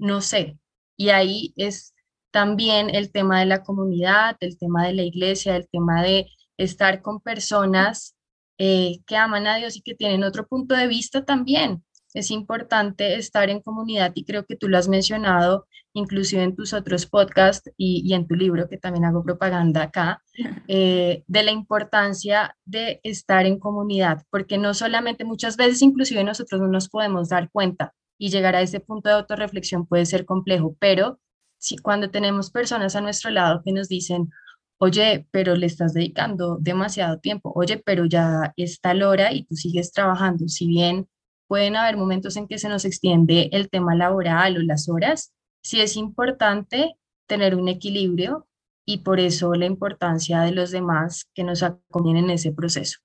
[0.00, 0.58] no sé.
[0.96, 1.94] Y ahí es
[2.30, 7.02] también el tema de la comunidad, el tema de la iglesia, el tema de estar
[7.02, 8.16] con personas
[8.58, 11.82] eh, que aman a Dios y que tienen otro punto de vista también
[12.14, 16.72] es importante estar en comunidad y creo que tú lo has mencionado inclusive en tus
[16.72, 20.22] otros podcasts y, en tu libro, que también hago propaganda acá,
[20.68, 26.60] eh, de la importancia de estar en comunidad, porque no solamente muchas veces inclusive nosotros
[26.60, 30.76] no nos podemos dar cuenta y llegar a ese punto de autorreflexión puede ser complejo,
[30.78, 31.18] pero
[31.58, 34.30] si cuando tenemos personas a nuestro lado que nos dicen,
[34.78, 39.56] oye, pero le estás dedicando demasiado tiempo, oye, pero ya está la hora y tú
[39.56, 41.08] sigues trabajando, si bien
[41.48, 45.80] pueden haber momentos en que se nos extiende el tema laboral o las horas, sí
[45.80, 48.46] es importante tener un equilibrio
[48.86, 52.98] y por eso la importancia de los demás que nos acompañen en ese proceso.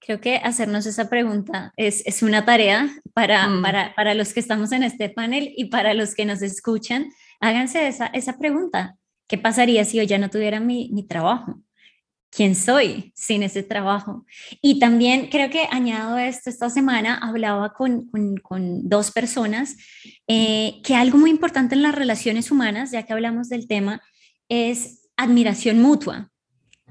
[0.00, 3.62] Creo que hacernos esa pregunta es, es una tarea para, mm.
[3.62, 7.10] para, para, los que estamos en este panel y para los que nos escuchan.
[7.40, 8.96] Háganse esa, esa pregunta.
[9.26, 11.60] ¿Qué pasaría si yo ya no tuviera mi, mi trabajo?
[12.30, 14.24] quién soy sin ese trabajo.
[14.60, 18.10] Y también creo que añado esto, esta semana hablaba con,
[18.84, 19.76] dos personas
[20.26, 24.00] eh, que algo muy importante en las relaciones humanas, ya que hablamos del tema,
[24.48, 26.30] es admiración mutua.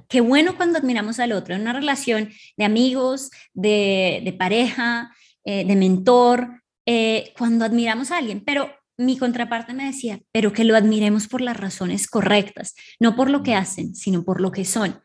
[0.07, 5.75] Qué bueno cuando admiramos al otro en una relación de amigos, de, pareja, eh, de
[5.75, 11.27] mentor, eh, cuando admiramos a alguien, pero mi contraparte me decía, pero que lo admiremos
[11.27, 15.01] por las razones correctas, no por lo que hacen, sino por lo que son.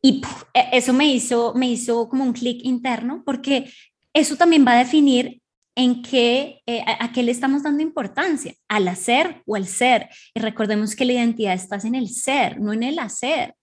[0.00, 0.22] Y
[0.54, 3.70] e, eso me hizo, me hizo como un clic interno, porque
[4.12, 5.42] eso también va a definir
[5.76, 10.08] en qué, eh, a, qué le estamos dando importancia, al hacer o al ser.
[10.34, 13.54] Y recordemos que la identidad está en el ser, no en el hacer.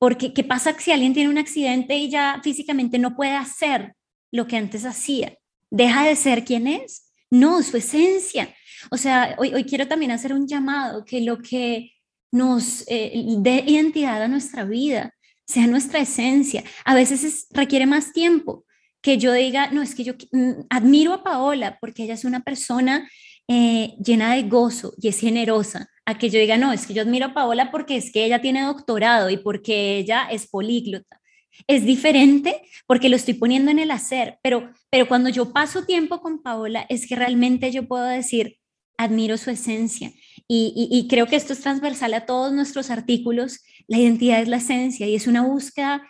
[0.00, 3.94] Porque, ¿qué pasa si alguien tiene un accidente y ya físicamente no puede hacer
[4.32, 5.36] lo que antes hacía?
[5.70, 7.12] ¿Deja de ser quien es?
[7.28, 8.48] No, su esencia.
[8.90, 11.92] O sea, hoy, hoy quiero también hacer un llamado que lo que
[12.32, 15.14] nos eh, dé identidad a nuestra vida
[15.46, 16.64] sea nuestra esencia.
[16.86, 18.64] A veces requiere más tiempo
[19.02, 22.40] que yo diga, no, es que yo mm, admiro a Paola porque ella es una
[22.40, 23.06] persona
[23.48, 27.26] eh, llena de gozo y es generosa, que yo diga, no, es que yo admiro
[27.26, 31.20] a Paola porque es que ella tiene doctorado y porque ella es políglota.
[31.66, 36.20] Es diferente porque lo estoy poniendo en el hacer, pero, pero cuando yo paso tiempo
[36.20, 38.56] con Paola es que realmente yo puedo decir,
[38.96, 40.12] admiro su esencia.
[40.52, 43.60] Y, creo que esto es transversal a todos nuestros artículos.
[43.86, 46.02] La identidad es la esencia y es una búsqueda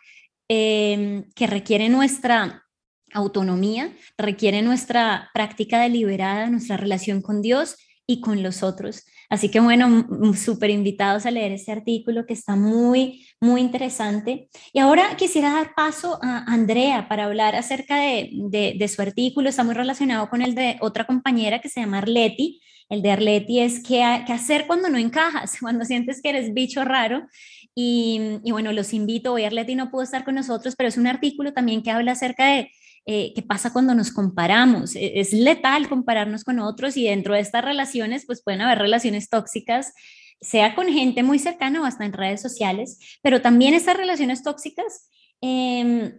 [0.49, 2.65] em, que requiere nuestra
[3.13, 7.77] autonomía, requiere nuestra práctica deliberada, nuestra relación con Dios
[8.11, 9.07] y con los otros.
[9.29, 14.49] Así que bueno, súper invitados a leer este artículo que está muy, muy interesante.
[14.73, 19.49] Y ahora quisiera dar paso a Andrea para hablar acerca de, de su artículo.
[19.49, 22.61] Está muy relacionado con el de otra compañera que se llama Arleti.
[22.89, 26.85] El de Arleti es qué, qué hacer cuando no encajas, cuando sientes que eres bicho
[26.85, 27.29] raro.
[27.77, 29.35] Y, y bueno, los invito.
[29.35, 32.47] Hoy Arleti no pudo estar con nosotros, pero es un artículo también que habla acerca
[32.47, 32.73] de
[33.07, 34.95] eh, qué pasa cuando nos comparamos.
[34.95, 39.29] E, es letal compararnos con otros y dentro de estas relaciones, pues pueden haber relaciones
[39.29, 39.93] tóxicas,
[40.41, 45.09] sea con gente muy cercana o hasta en redes sociales, pero también estas relaciones tóxicas
[45.41, 46.13] em,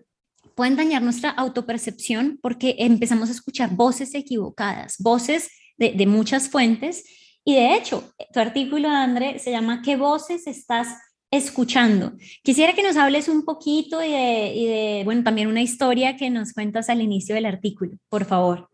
[0.56, 7.04] pueden dañar nuestra autopercepción porque empezamos a escuchar voces equivocadas, voces de, muchas fuentes.
[7.44, 10.90] Y de hecho, tu artículo, André, se llama ¿Qué voces estás
[11.32, 12.12] escuchando.
[12.44, 16.90] Quisiera que nos hables un poquito y de, bueno, también una historia que nos cuentas
[16.90, 18.70] al inicio del artículo, por favor.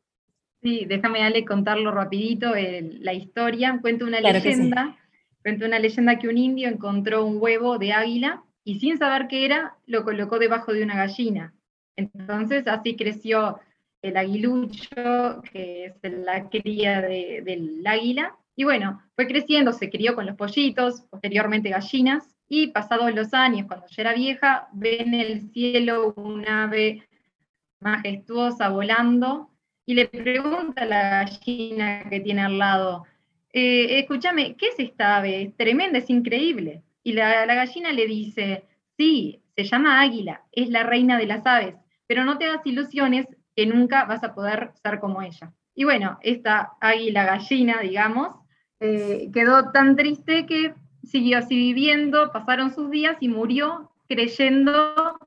[0.64, 3.78] Sí, déjame darle contarlo rapidito, la historia.
[3.80, 4.98] Cuento una leyenda,
[5.44, 9.46] cuento una leyenda que un indio encontró un huevo de águila y sin saber qué
[9.46, 11.54] era, lo colocó debajo de una gallina.
[11.96, 13.60] Entonces así creció
[14.02, 20.26] el aguilucho, que es la cría del águila, y bueno, fue creciendo, se crió con
[20.26, 25.52] los pollitos, posteriormente gallinas, y pasados los años, cuando ya era vieja, ve en el
[25.52, 27.08] cielo un ave
[27.80, 29.52] majestuosa volando
[29.86, 33.06] y le pregunta a la gallina que tiene al lado,
[33.54, 35.42] eh, escúchame, ¿qué es esta ave?
[35.42, 36.84] Es tremenda, es increíble.
[37.04, 38.66] Y la, gallina le dice,
[38.98, 43.28] sí, se llama águila, es la reina de las aves, pero no te hagas ilusiones
[43.56, 45.54] que nunca vas a poder ser como ella.
[45.74, 48.36] Y bueno, esta águila gallina, digamos,
[48.80, 50.74] eh, quedó tan triste que
[51.08, 55.18] siguió así viviendo, pasaron sus días y murió creyendo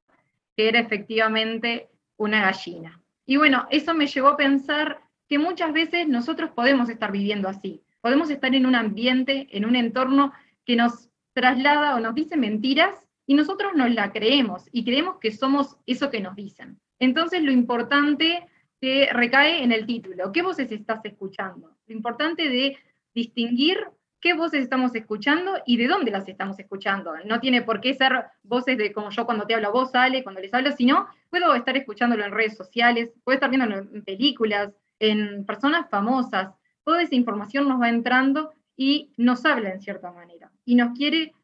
[0.57, 3.03] que era efectivamente una gallina.
[3.27, 7.83] Y bueno, eso me llevó a pensar que muchas veces nosotros podemos estar viviendo así,
[8.01, 10.33] podemos estar en un ambiente, en un entorno
[10.65, 15.31] que nos traslada o nos dice mentiras y nosotros nos la creemos y creemos que
[15.31, 16.81] somos eso que nos dicen.
[16.99, 18.47] Entonces lo importante
[18.81, 21.77] que recae en el título, ¿qué voces estás escuchando?
[21.87, 22.77] Lo importante de
[23.15, 23.79] distinguir
[24.21, 27.15] qué voces estamos escuchando y de dónde las estamos escuchando.
[27.25, 30.23] No tiene por qué ser voces de como yo cuando te hablo a vos, Ale,
[30.23, 34.73] cuando les hablo, sino puedo estar escuchándolo en redes sociales, puedo estar viéndolo en películas,
[34.99, 36.55] en personas famosas.
[36.85, 40.51] Toda esa información nos va entrando y nos habla en cierta manera.
[40.65, 41.35] Y nos quiere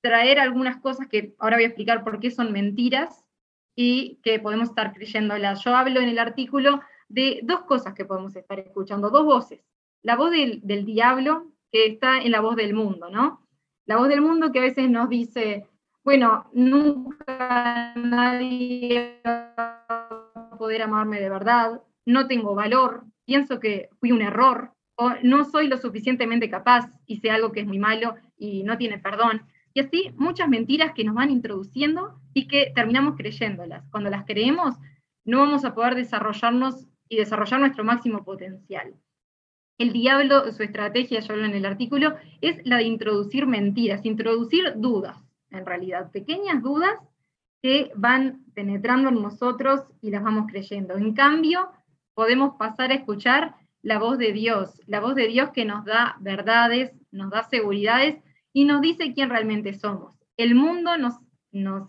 [0.00, 3.24] traer algunas cosas que ahora voy a explicar por qué son mentiras
[3.74, 5.64] y que podemos estar creyéndolas.
[5.64, 9.60] Yo hablo en el artículo de dos cosas que podemos estar escuchando, dos voces.
[10.02, 13.46] La voz del, del diablo, que está en la voz del mundo, ¿no?
[13.86, 15.66] La voz del mundo que a veces nos dice,
[16.04, 24.12] bueno, nunca nadie va a poder amarme de verdad, no tengo valor, pienso que fui
[24.12, 28.62] un error, o no soy lo suficientemente capaz, hice algo que es muy malo y
[28.62, 29.42] no tiene perdón.
[29.74, 33.88] Y así muchas mentiras que nos van introduciendo y que terminamos creyéndolas.
[33.90, 34.76] Cuando las creemos,
[35.24, 38.94] no vamos a poder desarrollarnos y desarrollar nuestro máximo potencial.
[39.78, 44.74] El diablo, su estrategia, yo hablo en el artículo, es la de introducir mentiras, introducir
[44.76, 45.18] dudas,
[45.50, 46.94] en realidad, pequeñas dudas
[47.62, 50.96] que van penetrando en nosotros y las vamos creyendo.
[50.96, 51.70] En cambio,
[52.14, 56.16] podemos pasar a escuchar la voz de Dios, la voz de Dios que nos da
[56.20, 58.16] verdades, nos da seguridades
[58.52, 60.14] y nos dice quién realmente somos.
[60.36, 61.14] El mundo nos,
[61.50, 61.88] nos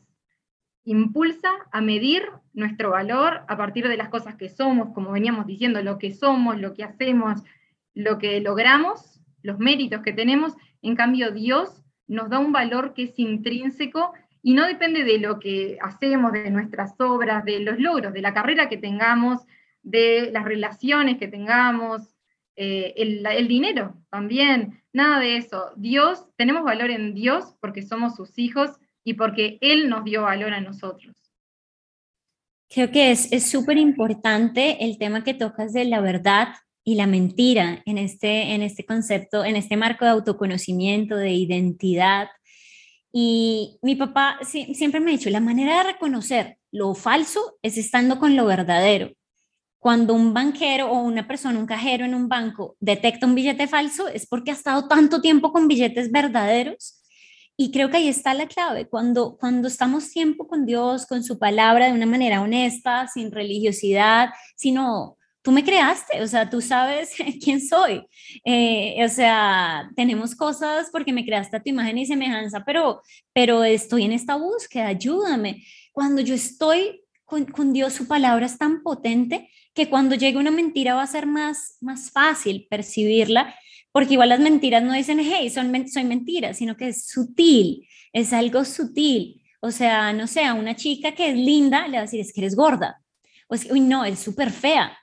[0.86, 2.24] impulsa a medir
[2.54, 6.60] nuestro valor a partir de las cosas que somos, como veníamos diciendo, lo que somos,
[6.60, 7.42] lo que hacemos,
[7.94, 10.54] lo que logramos, los méritos que tenemos.
[10.82, 15.39] En cambio, Dios nos da un valor que es intrínseco y no depende de lo
[15.39, 19.41] que hacemos, de nuestras obras, de los logros, de la carrera que tengamos,
[19.82, 22.14] de las relaciones que tengamos,
[22.56, 25.72] eh, el, dinero también, nada de eso.
[25.76, 28.72] Dios, tenemos valor en Dios porque somos sus hijos
[29.04, 31.16] y porque Él nos dio valor a nosotros.
[32.70, 36.50] Creo que es súper importante el tema que tocas de la verdad
[36.84, 42.28] y la mentira en este, en este concepto, en este marco de autoconocimiento, de identidad.
[43.12, 48.20] Y mi papá siempre me ha dicho, la manera de reconocer lo falso es estando
[48.20, 49.12] con lo verdadero.
[49.80, 54.08] Cuando un banquero o una persona, un cajero en un banco detecta un billete falso,
[54.08, 57.04] es porque ha estado tanto tiempo con billetes verdaderos
[57.56, 61.38] y creo que ahí está la clave, cuando, cuando estamos tiempo con Dios, con su
[61.38, 67.12] palabra, de una manera honesta, sin religiosidad, sino tú me creaste, o sea, tú sabes
[67.44, 68.08] quién soy.
[68.44, 73.02] Eh, o sea, tenemos cosas porque me creaste a tu imagen y semejanza, pero,
[73.34, 75.64] pero estoy en esta búsqueda, ayúdame.
[75.91, 80.52] Cuando yo estoy con, con Dios, su palabra es tan potente que cuando llegue una
[80.52, 83.54] mentira va a ser más, más fácil percibirla
[83.94, 88.34] porque igual las mentiras no dicen, hey, son, soy mentira, sino que es sutil, es
[88.34, 89.44] algo sutil.
[89.62, 92.34] O sea, no sé, a una chica que es linda le va a decir, es
[92.34, 93.00] que eres gorda.
[93.48, 94.98] O es uy, no, es súper fea.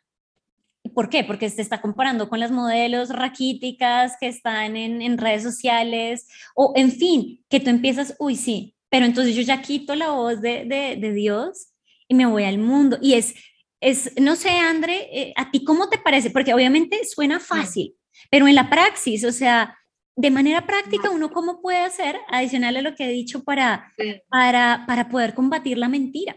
[0.95, 1.25] ¿Por qué?
[1.25, 6.73] Porque se está comparando con las modelos raquíticas que están en, en redes sociales, o
[6.77, 10.65] en fin, que tú empiezas, uy, sí, pero entonces yo ya quito la voz de,
[10.65, 11.69] de, de Dios
[12.09, 12.99] y me voy al mundo.
[13.01, 13.35] Y es,
[13.81, 16.31] es no sé, André, eh, ¿a ti cómo te parece?
[16.31, 17.95] Porque obviamente suena fácil,
[18.31, 19.77] pero en la praxis, o sea,
[20.17, 23.95] de manera práctica, uno cómo puede hacer, adicional a lo que he dicho, para,
[24.29, 26.37] para, para poder combatir la mentira.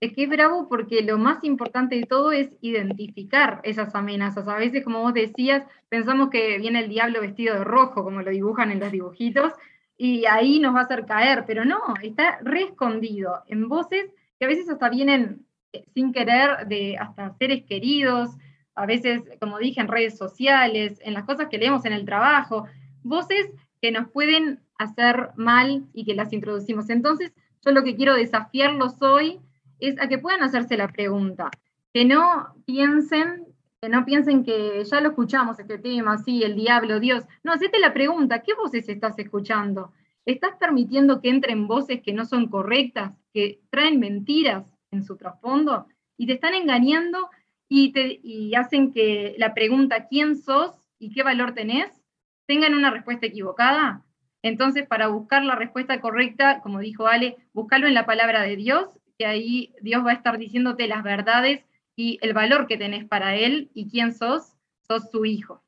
[0.00, 4.46] Es que es bravo porque lo más importante de todo es identificar esas amenazas.
[4.46, 8.30] A veces, como vos decías, pensamos que viene el diablo vestido de rojo, como lo
[8.30, 9.52] dibujan en los dibujitos,
[9.96, 14.44] y ahí nos va a hacer caer, pero no, está re escondido en voces que
[14.44, 18.36] a veces hasta vienen eh, sin querer de hasta seres queridos,
[18.74, 22.66] a veces, como dije, en redes sociales, en las cosas que leemos en el trabajo,
[23.02, 26.90] voces que nos pueden hacer mal y que las introducimos.
[26.90, 27.32] Entonces,
[27.64, 29.40] yo lo que quiero desafiarlos hoy
[29.80, 31.50] es a que puedan hacerse la pregunta,
[31.92, 33.46] que no piensen,
[33.80, 37.24] que no piensen que ya lo escuchamos este tema, sí, el diablo, Dios.
[37.44, 39.92] No, hacete la pregunta, ¿qué voces estás escuchando?
[40.24, 45.86] ¿Estás permitiendo que entren voces que no son correctas, que traen mentiras en su trasfondo
[46.16, 47.28] y te están engañando
[47.68, 52.02] y, te, y hacen que la pregunta ¿quién sos y qué valor tenés?
[52.46, 54.02] tengan una respuesta equivocada.
[54.42, 58.88] Entonces, para buscar la respuesta correcta, como dijo Ale, buscarlo en la palabra de Dios,
[59.18, 61.64] que ahí Dios va a estar diciéndote las verdades
[61.96, 64.52] y el valor que tenés para Él y quién sos,
[64.86, 65.62] sos su hijo.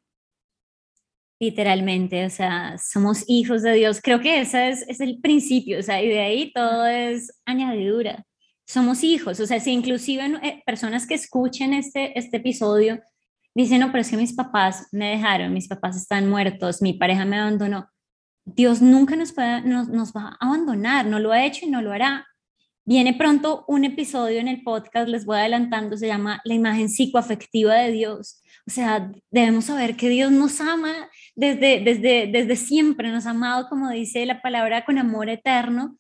[1.41, 4.01] Literalmente, o sea, somos hijos de Dios.
[4.03, 8.25] Creo que ese es, es el principio, o sea, y de ahí todo es añadidura
[8.69, 13.01] somos hijos, o sea, si inclusive eh, personas que escuchen este, este episodio
[13.55, 17.25] dicen, no, pero es que mis papás me dejaron, mis papás están muertos, mi pareja
[17.25, 17.89] me abandonó,
[18.45, 21.81] Dios nunca nos, puede, nos, nos va a abandonar, no lo ha hecho y no
[21.81, 22.27] lo hará.
[22.89, 27.75] Viene pronto un episodio en el podcast, les voy adelantando, se llama La imagen psicoafectiva
[27.75, 28.43] de Dios.
[28.67, 30.95] O sea, debemos saber que Dios nos ama
[31.37, 35.99] desde, desde, desde siempre, nos ha amado, como dice la palabra, con amor eterno.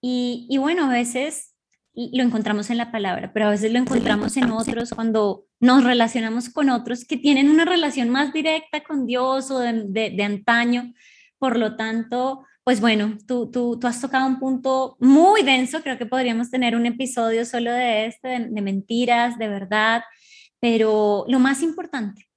[0.00, 1.54] Y, y bueno, a veces
[1.92, 6.48] lo encontramos en la palabra, pero a veces lo encontramos en otros cuando nos relacionamos
[6.48, 10.94] con otros que tienen una relación más directa con Dios o de, antaño.
[11.38, 15.98] Por lo tanto, pues bueno, tú, tú, tú, has tocado un punto muy denso, creo
[15.98, 20.04] que podríamos tener un episodio solo de este, de mentiras, de verdad,
[20.60, 22.28] pero lo más importante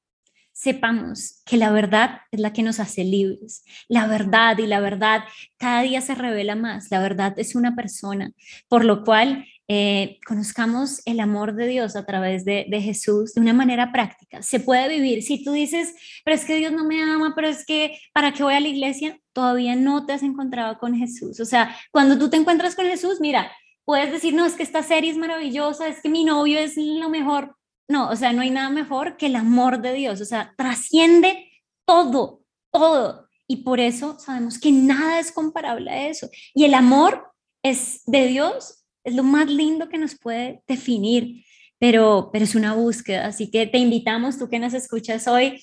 [0.51, 3.63] sepamos que la verdad es la que nos hace libres.
[3.88, 5.23] La verdad y la verdad
[5.57, 6.89] cada día se revela más.
[6.89, 8.31] La verdad es una persona,
[8.67, 13.41] por lo cual eh, conozcamos el amor de Dios a través de, de, Jesús de
[13.41, 14.41] una manera práctica.
[14.41, 15.24] Se puede vivir.
[15.24, 15.93] Si tú dices,
[16.26, 18.68] pero es que Dios no me ama, pero es que para qué voy a la
[18.68, 21.39] iglesia, todavía no te has encontrado con Jesús.
[21.39, 23.51] O sea, cuando tú te encuentras con Jesús, mira,
[23.86, 27.09] puedes decir, no, es que esta serie es maravillosa, es que mi novio es lo
[27.09, 27.55] mejor,
[27.88, 31.49] no, o sea, no hay nada mejor que el amor de Dios, o sea, trasciende
[31.86, 32.41] todo,
[32.72, 33.28] todo.
[33.47, 36.30] Y por eso sabemos que nada es comparable a eso.
[36.53, 41.43] Y el amor es de Dios es lo más lindo que nos puede definir,
[41.80, 43.28] pero, pero es una búsqueda.
[43.28, 45.62] Así que te invitamos, tú que nos escuchas hoy,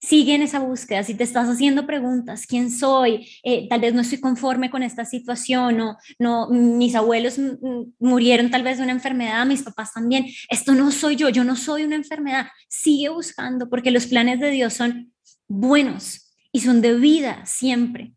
[0.00, 1.02] sigue en esa búsqueda.
[1.02, 3.26] Si te estás haciendo preguntas, ¿quién soy?
[3.42, 7.36] Eh, tal vez no estoy conforme con esta situación, o no, mis abuelos
[7.98, 10.26] murieron tal vez de una enfermedad, mis papás también.
[10.48, 12.46] Esto no soy yo, yo no soy una enfermedad.
[12.68, 15.12] Sigue buscando porque los planes de Dios son
[15.48, 18.12] buenos y son de vida siempre.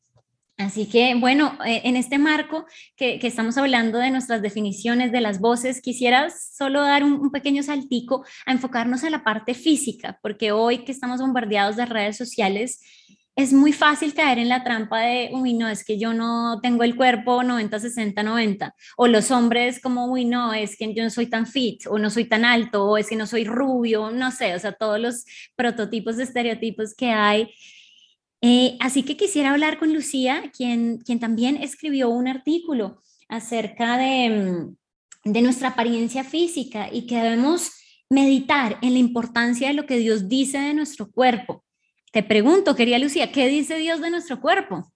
[0.59, 2.65] Así que, bueno, eh, en este marco
[2.97, 8.25] que, estamos hablando de nuestras definiciones de las voces, quisiera solo dar un, pequeño saltico
[8.45, 12.81] a enfocarnos en la parte física, porque hoy que estamos bombardeados de redes sociales,
[13.37, 16.83] es muy fácil caer en la trampa de, uy, no, es que yo no tengo
[16.83, 21.09] el cuerpo 90, 60, 90, o los hombres como, uy, no, es que yo no
[21.09, 24.29] soy tan fit, o no soy tan alto, o es que no soy rubio, no
[24.31, 25.23] sé, o sea, todos los
[25.55, 27.49] prototipos de estereotipos que hay
[28.41, 34.29] eh, así que quisiera hablar con Lucía, quien, quien también escribió un artículo acerca de,
[35.25, 37.71] mm, de nuestra apariencia física y que debemos
[38.09, 41.63] meditar en la importancia de lo que Dios dice de nuestro cuerpo.
[42.11, 44.91] Te pregunto, quería Lucía, ¿qué dice Dios de nuestro cuerpo?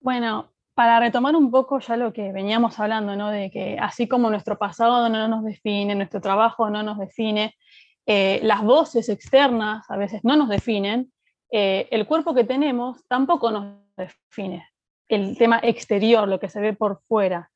[0.00, 3.30] Bueno, para retomar un poco ya lo que veníamos hablando, ¿no?
[3.30, 7.56] De que así como nuestro pasado no nos define, nuestro trabajo no nos define,
[8.04, 11.10] eh, las voces externas a veces no nos definen,
[11.50, 14.68] eh, el cuerpo que tenemos tampoco nos define,
[15.08, 17.50] el tema exterior, lo que se ve por fuera.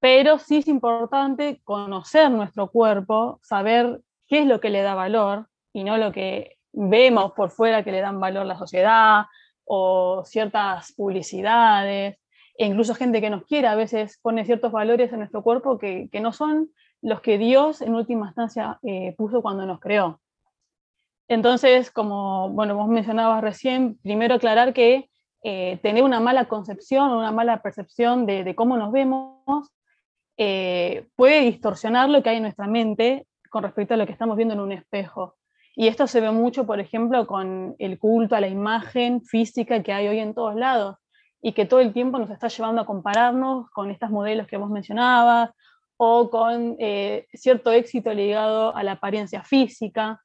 [0.00, 5.48] Pero sí es importante conocer nuestro cuerpo, saber qué es lo que le da valor
[5.72, 9.24] y no lo que vemos por fuera que le dan valor la sociedad
[9.64, 12.16] o ciertas publicidades,
[12.56, 16.08] e incluso gente que nos quiere a veces pone ciertos valores en nuestro cuerpo que,
[16.20, 20.20] no son los que Dios en última instancia eh, puso cuando nos creó.
[21.28, 25.10] Entonces, como bueno, vos mencionabas recién, primero aclarar que
[25.42, 29.70] eh, tener una mala concepción o una mala percepción de, cómo nos vemos
[30.36, 34.36] eh, puede distorsionar lo que hay en nuestra mente con respecto a lo que estamos
[34.36, 35.36] viendo en un espejo.
[35.76, 39.92] Y esto se ve mucho, por ejemplo, con el culto a la imagen física que
[39.92, 40.96] hay hoy en todos lados
[41.40, 44.70] y que todo el tiempo nos está llevando a compararnos con estos modelos que vos
[44.70, 45.50] mencionabas
[45.96, 50.20] o con eh, cierto éxito ligado a la apariencia física.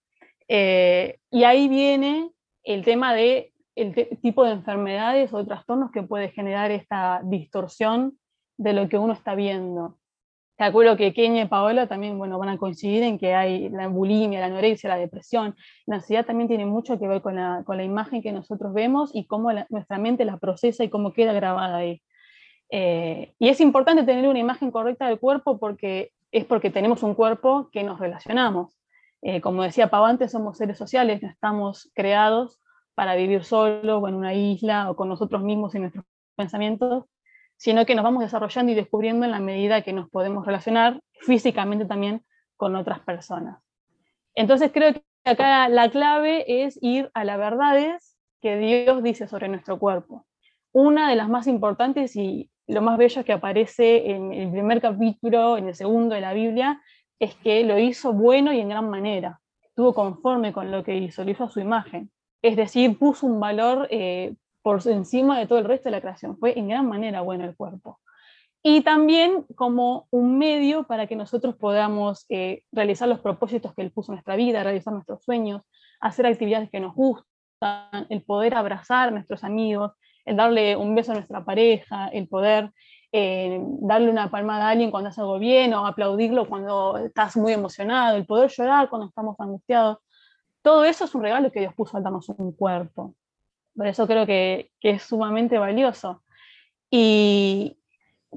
[0.55, 2.29] Eh, y ahí viene
[2.63, 8.19] el tema de el tipo de enfermedades o trastornos que puede generar esta distorsión
[8.57, 9.97] de lo que uno está viendo.
[10.55, 13.87] Te acuerdo que Kenia y Paola también bueno, van a coincidir en que hay la
[13.87, 15.55] bulimia, la anorexia, la depresión.
[15.87, 19.09] La ansiedad también tiene mucho que ver con la, con la imagen que nosotros vemos
[19.11, 22.03] y cómo nuestra mente la procesa y cómo queda grabada ahí.
[22.69, 27.15] Eh, y es importante tener una imagen correcta del cuerpo porque es porque tenemos un
[27.15, 28.82] cuerpo que nos relacionamos.
[29.25, 32.59] Eh, como decía Pau antes, somos seres sociales, no estamos creados
[32.93, 36.05] para vivir solos o en una isla o con nosotros mismos y nuestros
[36.35, 37.05] pensamientos,
[37.55, 41.85] sino que nos vamos desarrollando y descubriendo en la medida que nos podemos relacionar físicamente
[41.85, 42.25] también
[42.57, 43.59] con otras personas.
[44.35, 49.47] Entonces creo que acá la clave es ir a las verdades que Dios dice sobre
[49.47, 50.25] nuestro cuerpo.
[50.73, 55.57] Una de las más importantes y lo más bello que aparece en el primer capítulo,
[55.57, 56.81] en el segundo de la Biblia,
[57.23, 59.39] es que lo hizo bueno y en gran manera.
[59.61, 62.11] Estuvo conforme con lo que hizo, lo hizo a su imagen.
[62.41, 66.37] Es decir, puso un valor eh, por encima de todo el resto de la creación.
[66.37, 67.99] Fue en gran manera bueno el cuerpo.
[68.61, 73.91] Y también como un medio para que nosotros podamos eh, realizar los propósitos que Él
[73.91, 75.61] puso en nuestra vida, realizar nuestros sueños,
[76.01, 79.93] hacer actividades que nos gustan, el poder abrazar a nuestros amigos,
[80.25, 82.71] el darle un beso a nuestra pareja, el poder
[83.15, 87.53] eh, darle una palmada a alguien cuando hace algo bien o aplaudirlo cuando estás muy
[87.53, 89.99] emocionado, el poder llorar cuando estamos angustiados.
[90.63, 93.13] Todo eso es un regalo que Dios puso al darnos un cuerpo.
[93.75, 96.23] Por eso creo que, es sumamente valioso.
[96.89, 97.77] Y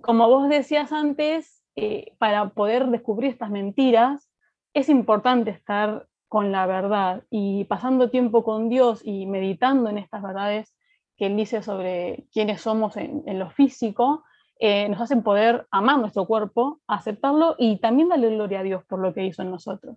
[0.02, 4.30] como vos decías antes, eh, para poder descubrir estas mentiras,
[4.74, 10.22] es importante estar con la verdad y pasando tiempo con Dios y meditando en estas
[10.22, 10.74] verdades
[11.16, 14.22] que Él dice sobre quiénes somos en, en lo físico,
[14.58, 19.00] eh, nos hacen poder amar nuestro cuerpo, aceptarlo y también darle gloria a Dios por
[19.00, 19.96] lo que hizo en nosotros.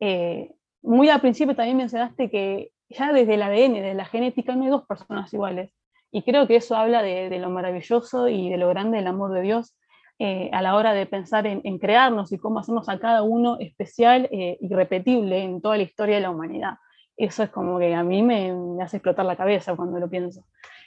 [0.00, 4.64] Eh, muy al principio también mencionaste que ya desde el ADN, de la genética, no
[4.64, 5.72] hay dos personas iguales.
[6.12, 9.42] Y creo que eso habla de, lo maravilloso y de lo grande del amor de
[9.42, 9.76] Dios
[10.18, 14.28] eh, a la hora de pensar en, crearnos y cómo hacernos a cada uno especial
[14.30, 16.74] y repetible en toda la historia de la humanidad.
[17.16, 20.44] Eso es como que a mí me hace explotar la cabeza cuando lo pienso.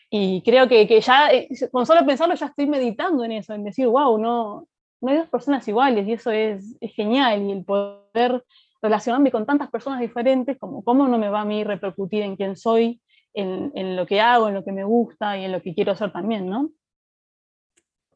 [0.10, 3.64] Y creo que, que, ya, eh, con solo pensarlo, ya estoy meditando en eso, en
[3.64, 4.68] decir, wow, no,
[5.01, 7.43] no hay dos personas iguales y eso es, es genial.
[7.43, 8.43] Y el poder
[8.82, 12.55] relacionarme con tantas personas diferentes, como cómo no me va a mí repercutir en quién
[12.55, 13.01] soy,
[13.34, 15.91] en, en, lo que hago, en lo que me gusta y en lo que quiero
[15.91, 16.72] hacer también, ¿no?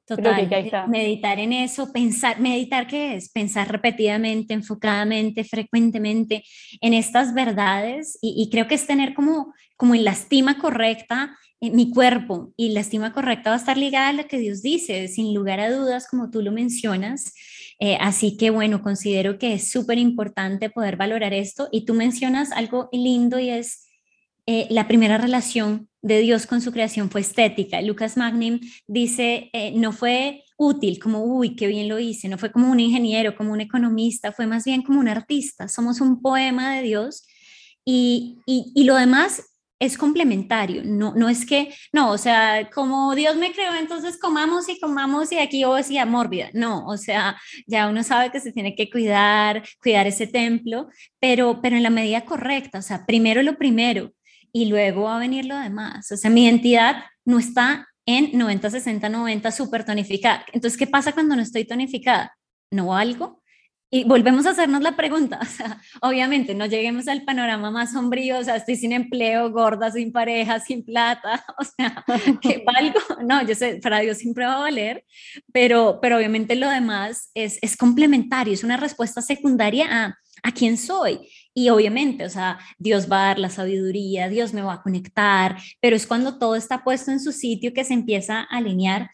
[0.06, 0.50] Total,
[0.90, 6.44] meditar en eso, pensar, meditar qué es, pensar repetidamente, enfocadamente, frecuentemente
[6.82, 11.38] en estas verdades y, creo que es tener como, como en la estima correcta
[11.72, 15.08] mi cuerpo y la estima correcta va a estar ligada a lo que Dios dice,
[15.08, 17.34] sin lugar a dudas, como tú lo mencionas.
[17.80, 22.52] Eh, así que bueno, considero que es súper importante poder valorar esto y tú mencionas
[22.52, 23.88] algo lindo y es
[24.46, 27.82] eh, la primera relación de Dios con su creación fue estética.
[27.82, 32.52] Lucas Magnin dice, eh, no fue útil, como, uy, qué bien lo hice, no fue
[32.52, 35.68] como un ingeniero, como un economista, fue más bien como un artista.
[35.70, 37.26] Somos un poema de Dios
[37.86, 39.44] y, y, lo demás
[39.84, 44.70] es complementario, no, no es que, no, o sea, como Dios me creó, entonces comamos
[44.70, 48.76] y comamos y aquí decía mórbida, no, o sea, ya uno sabe que se tiene
[48.76, 50.88] que cuidar, cuidar ese templo,
[51.20, 54.14] pero, pero en la medida correcta, o sea, primero lo primero,
[54.54, 56.12] y luego va a venir lo demás.
[56.12, 60.46] O sea, mi identidad no está en 90, 60, 90 súper tonificada.
[60.54, 62.38] Entonces, ¿qué pasa cuando no estoy tonificada?
[62.72, 63.43] ¿No valgo?
[63.96, 68.40] Y volvemos a hacernos la pregunta, o sea, obviamente no lleguemos al panorama más sombrío,
[68.40, 72.04] o sea, estoy sin empleo, gorda, sin pareja, sin plata, o sea,
[72.42, 73.00] ¿qué valgo?
[73.24, 75.06] No, yo sé, para Dios siempre va a valer,
[75.52, 80.76] pero, pero obviamente lo demás es, es complementario, es una respuesta secundaria a, a quién
[80.76, 81.30] soy.
[81.54, 85.58] Y obviamente, o sea, Dios va a dar la sabiduría, Dios me va a conectar,
[85.80, 89.12] pero es cuando todo está puesto en su sitio que se empieza a alinear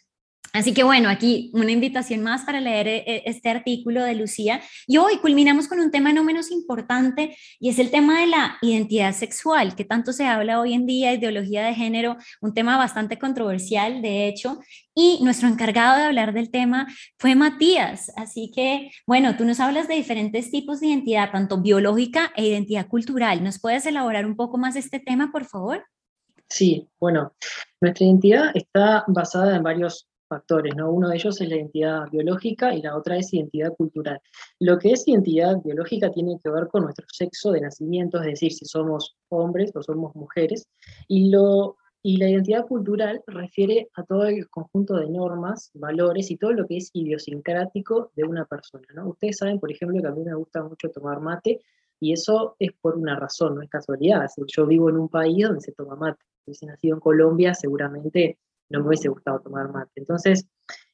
[0.51, 4.61] Así que bueno, aquí una invitación más para leer eh, este artículo de Lucía.
[4.87, 8.57] Y hoy culminamos con un tema no menos importante y es el tema de la
[8.61, 13.19] identidad sexual, que tanto se habla hoy en día, ideología de género, un tema bastante
[13.19, 14.59] controversial, de hecho.
[14.95, 16.87] Y nuestro encargado de hablar del tema
[17.19, 18.11] fue Matías.
[18.15, 22.87] Así que bueno, tú nos hablas de diferentes tipos de identidad, tanto biológica e identidad
[22.87, 23.43] cultural.
[23.43, 25.85] ¿Nos puedes elaborar un poco más este tema, por favor?
[26.49, 27.33] Sí, bueno,
[27.79, 30.91] nuestra identidad está basada en varios factores, ¿no?
[30.91, 34.21] Uno de ellos es la identidad biológica y la otra es identidad cultural.
[34.59, 38.53] Lo que es identidad biológica tiene que ver con nuestro sexo de nacimiento, es decir,
[38.53, 40.69] si somos hombres o somos mujeres,
[41.07, 46.37] y, lo, y la identidad cultural refiere a todo el conjunto de normas, valores y
[46.37, 49.09] todo lo que es idiosincrático de una persona, ¿no?
[49.09, 51.59] Ustedes saben, por ejemplo, que a mí me gusta mucho tomar mate,
[51.99, 54.25] y eso es por una razón, no es casualidad.
[54.47, 56.23] Yo vivo en un país donde se toma mate.
[56.45, 58.37] Si hubiese nacido en Colombia, seguramente
[58.69, 59.91] no me hubiese gustado tomar mate.
[59.95, 60.47] Entonces,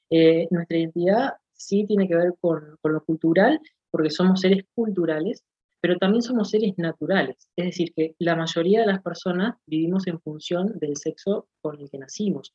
[0.09, 3.59] eh, nuestra identidad sí tiene que ver con, lo cultural,
[3.91, 5.43] porque somos seres culturales,
[5.81, 7.49] pero también somos seres naturales.
[7.55, 11.89] Es decir, que la mayoría de las personas vivimos en función del sexo con el
[11.89, 12.53] que nacimos.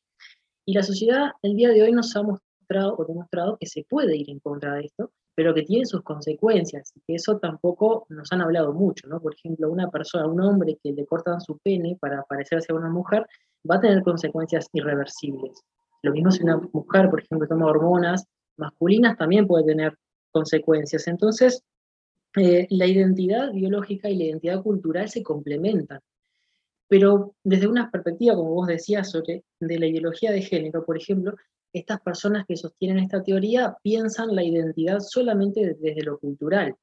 [0.65, 4.15] Y la sociedad el día de hoy nos ha mostrado o demostrado que se puede
[4.15, 8.31] ir en contra de esto, pero que tiene sus consecuencias, y que eso tampoco nos
[8.31, 9.21] han hablado mucho, ¿no?
[9.21, 12.89] Por ejemplo, una persona, un hombre que le cortan su pene para parecerse a una
[12.89, 13.25] mujer,
[13.69, 15.63] va a tener consecuencias irreversibles.
[16.03, 18.25] Lo mismo si una mujer, por ejemplo, toma hormonas
[18.57, 19.97] masculinas, también puede tener
[20.31, 21.07] consecuencias.
[21.07, 21.63] Entonces,
[22.35, 25.99] eh, la identidad biológica y la identidad cultural se complementan.
[26.87, 31.35] Pero desde una perspectiva, como vos decías, sobre de la ideología de género, por ejemplo,
[31.73, 36.75] estas personas que sostienen esta teoría piensan la identidad solamente desde lo cultural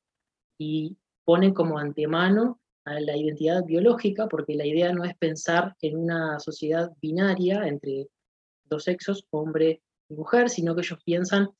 [0.58, 2.58] y ponen como antemano
[3.00, 8.08] la identidad biológica, porque la idea no es pensar en una sociedad binaria entre
[8.64, 11.50] dos sexos, hombre y mujer, sino que ellos piensan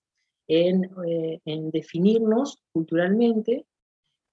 [0.46, 3.66] en, eh, definirnos culturalmente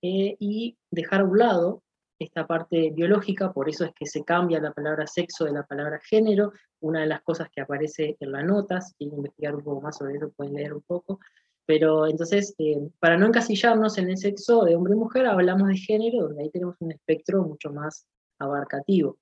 [0.02, 1.84] eh, y dejar a un lado
[2.18, 6.00] esta parte biológica, por eso es que se cambia la palabra sexo de la palabra
[6.00, 9.82] género, una de las cosas que aparece en la nota, si quieren investigar un poco
[9.82, 11.20] más sobre eso pueden leer un poco,
[11.66, 15.78] pero entonces, eh, para no encasillarnos en el sexo de hombre y mujer, hablamos de
[15.78, 18.06] género, donde ahí tenemos un espectro mucho más
[18.40, 19.18] abarcativo.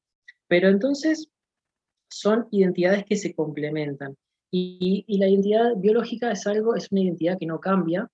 [0.48, 1.30] Pero entonces,
[2.10, 4.16] son identidades que se complementan.
[4.52, 8.08] Y, la identidad biológica es algo, es una identidad que no cambia,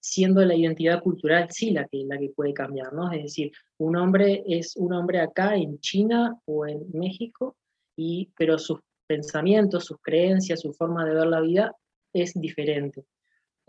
[0.00, 2.92] siendo la identidad cultural sí la que, la que puede cambiar.
[3.12, 7.56] Es decir, un hombre es un hombre acá en China o en México,
[7.96, 11.76] y, pero sus pensamientos, sus creencias, su forma de ver la vida
[12.14, 13.04] es diferente.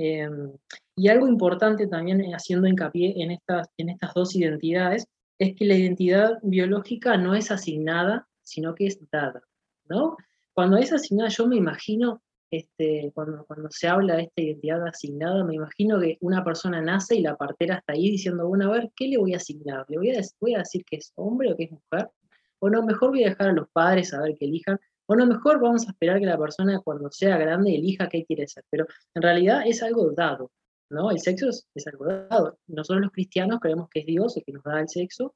[0.04, 0.52] Em,
[0.96, 5.06] y algo importante también eh, haciendo hincapié en estas, en estas dos identidades
[5.38, 9.44] es que la identidad biológica no es asignada, sino que es dada.
[9.88, 10.18] ¿no?
[10.54, 15.44] Cuando es asignada, yo me imagino, este, cuando, cuando se habla de esta identidad asignada,
[15.44, 18.92] me imagino que una persona nace y la partera está ahí diciendo, bueno, a ver,
[18.96, 19.86] ¿qué le voy a asignar?
[19.88, 22.10] ¿Le voy a, voy a decir que es hombre o que es mujer?
[22.58, 24.80] O no, mejor voy a dejar a los padres a ver que elijan
[25.12, 28.64] bueno, mejor vamos a esperar que la persona cuando sea grande elija qué quiere ser,
[28.70, 30.52] pero en realidad es algo dado,
[30.90, 31.12] ¿no?
[31.12, 32.58] El sexo es, algo dado.
[32.68, 35.36] Nosotros los cristianos creemos que es Dios el que nos da el sexo.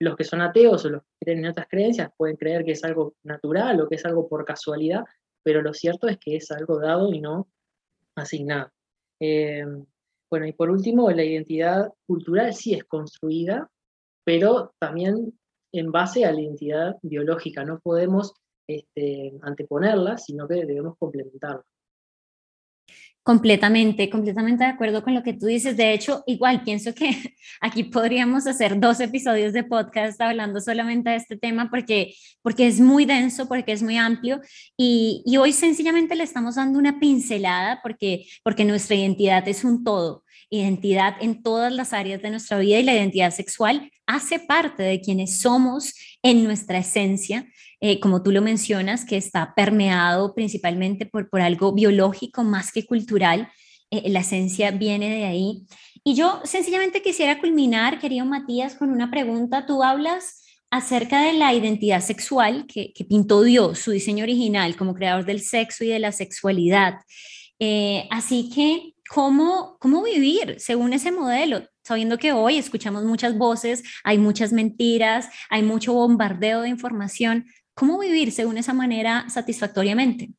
[0.00, 2.82] Los que son ateos o los que creen en otras creencias pueden creer que es
[2.82, 5.04] algo natural o que es algo por casualidad,
[5.42, 7.46] pero lo cierto es que es algo dado y no
[8.16, 8.70] asignado.
[9.20, 9.66] Eh,
[10.30, 13.70] bueno, y por último, la identidad cultural sí es construida,
[14.24, 15.38] pero también
[15.72, 17.66] en base a la identidad biológica.
[17.66, 18.32] No podemos
[18.66, 21.64] este, anteponerla, sino que debemos complementarla.
[23.26, 25.78] Completamente, completamente de acuerdo con lo que tú dices.
[25.78, 27.08] De hecho, igual pienso que
[27.62, 32.80] aquí podríamos hacer dos episodios de podcast hablando solamente de este tema porque, porque es
[32.80, 34.42] muy denso, porque es muy amplio
[34.76, 39.84] y, y hoy sencillamente le estamos dando una pincelada porque, porque nuestra identidad es un
[39.84, 44.82] todo, identidad en todas las áreas de nuestra vida y la identidad sexual hace parte
[44.82, 47.46] de quienes somos en nuestra esencia
[47.86, 52.86] eh, como tú lo mencionas, que está permeado principalmente por, por algo biológico más que
[52.86, 53.50] cultural.
[53.90, 55.66] Eh, la esencia viene de ahí.
[56.02, 59.66] Y yo sencillamente quisiera culminar, querido Matías, con una pregunta.
[59.66, 64.94] Tú hablas acerca de la identidad sexual que, que pintó Dios, su diseño original como
[64.94, 66.94] creador del sexo y de la sexualidad.
[67.58, 71.62] Eh, así que, ¿cómo, ¿cómo vivir según ese modelo?
[71.84, 77.46] Sabiendo que hoy escuchamos muchas voces, hay muchas mentiras, hay mucho bombardeo de información.
[77.74, 80.30] ¿Cómo vivir según esa manera satisfactoriamente?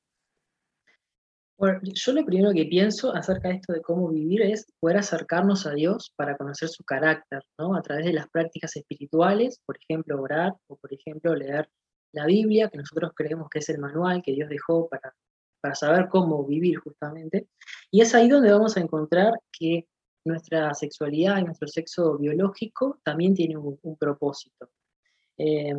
[1.58, 5.66] Bueno, yo lo primero que pienso acerca de esto de cómo vivir es poder acercarnos
[5.66, 7.78] a Dios para conocer su carácter, ¿no?
[7.78, 11.70] A través de las prácticas espirituales, por ejemplo, orar o, por ejemplo, leer
[12.12, 15.14] la Biblia, que nosotros creemos que es el manual que Dios dejó para,
[15.66, 17.48] para saber cómo vivir justamente.
[17.90, 19.88] Y es ahí donde vamos a encontrar que
[20.24, 24.70] nuestra sexualidad y nuestro sexo biológico también tiene un, propósito.
[25.40, 25.74] Eh,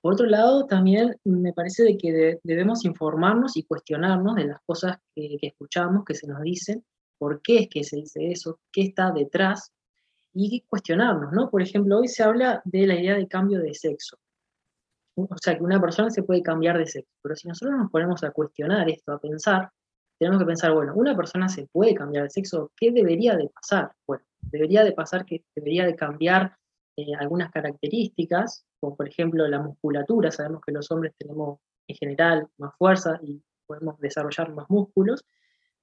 [0.00, 4.98] por otro lado, también me parece de que debemos informarnos y cuestionarnos de las cosas
[5.16, 6.84] que, escuchamos, que se nos dicen,
[7.18, 9.72] por qué es que se dice eso, qué está detrás,
[10.32, 11.50] y cuestionarnos, ¿no?
[11.50, 14.16] Por ejemplo, hoy se habla de la idea de cambio de sexo.
[15.14, 18.24] O sea, que una persona se puede cambiar de sexo, pero si nosotros nos ponemos
[18.24, 19.70] a cuestionar esto, a pensar,
[20.18, 23.92] tenemos que pensar, bueno, una persona se puede cambiar de sexo, ¿qué debería de pasar?
[24.06, 26.56] Bueno, debería de pasar que debería de cambiar
[26.96, 31.58] eh, algunas características, como por ejemplo la musculatura, sabemos que los hombres tenemos
[31.88, 35.24] en general más fuerza y podemos desarrollar más músculos,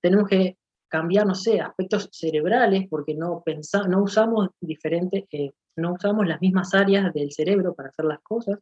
[0.01, 0.57] tenemos que
[0.87, 3.43] cambiar, no sé, aspectos cerebrales porque no,
[3.87, 8.59] no usamos diferentes, eh, no usamos las mismas áreas del cerebro para hacer las cosas,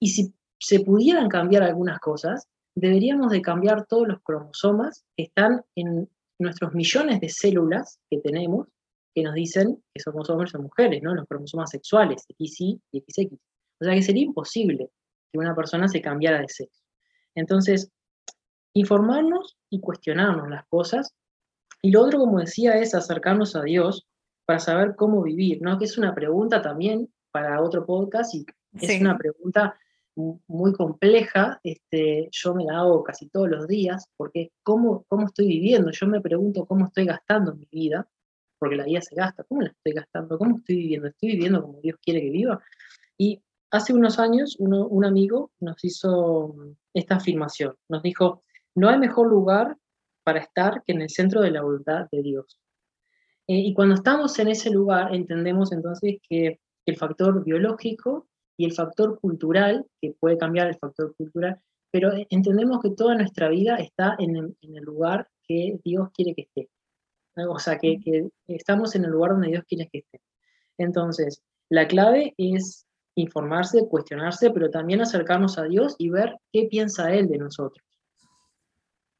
[0.00, 5.62] y si se pudieran cambiar algunas cosas, deberíamos de cambiar todos los cromosomas que están
[5.74, 8.68] en nuestros millones de células que tenemos
[9.14, 11.14] que nos dicen que somos hombres o mujeres, ¿no?
[11.14, 13.34] Los cromosomas sexuales, XY y XX.
[13.80, 14.90] O sea que sería imposible
[15.32, 16.82] que una persona se cambiara de sexo.
[17.34, 17.90] Entonces,
[18.72, 21.14] informarnos y cuestionarnos las cosas.
[21.82, 24.06] Y lo otro, como decía, es acercarnos a Dios
[24.46, 25.78] para saber cómo vivir, ¿no?
[25.78, 29.76] Que es una pregunta también para otro podcast y es una pregunta
[30.16, 35.46] muy compleja, este, yo me la hago casi todos los días, porque ¿cómo, ¿cómo estoy
[35.46, 35.90] viviendo?
[35.90, 38.08] Yo me pregunto cómo estoy gastando mi vida,
[38.58, 39.44] porque la vida se gasta.
[39.44, 40.38] ¿Cómo la estoy gastando?
[40.38, 41.08] ¿Cómo estoy viviendo?
[41.08, 42.62] ¿Estoy viviendo como Dios quiere que viva?
[43.16, 46.54] Y hace unos años un amigo nos hizo
[46.92, 47.74] esta afirmación.
[47.88, 48.42] Nos dijo,
[48.74, 49.76] no hay mejor lugar
[50.24, 52.60] para estar que en el centro de la voluntad de Dios.
[53.46, 58.28] Eh, y cuando estamos en ese lugar, entendemos entonces que el factor biológico
[58.60, 61.58] y el factor cultural, que puede cambiar el factor cultural,
[61.90, 66.68] pero entendemos que toda nuestra vida está en el lugar que Dios quiere que esté.
[67.48, 70.20] O sea, que, estamos en el lugar donde Dios quiere que esté.
[70.76, 77.14] Entonces, la clave es informarse, cuestionarse, pero también acercarnos a Dios y ver qué piensa
[77.14, 77.82] Él de nosotros.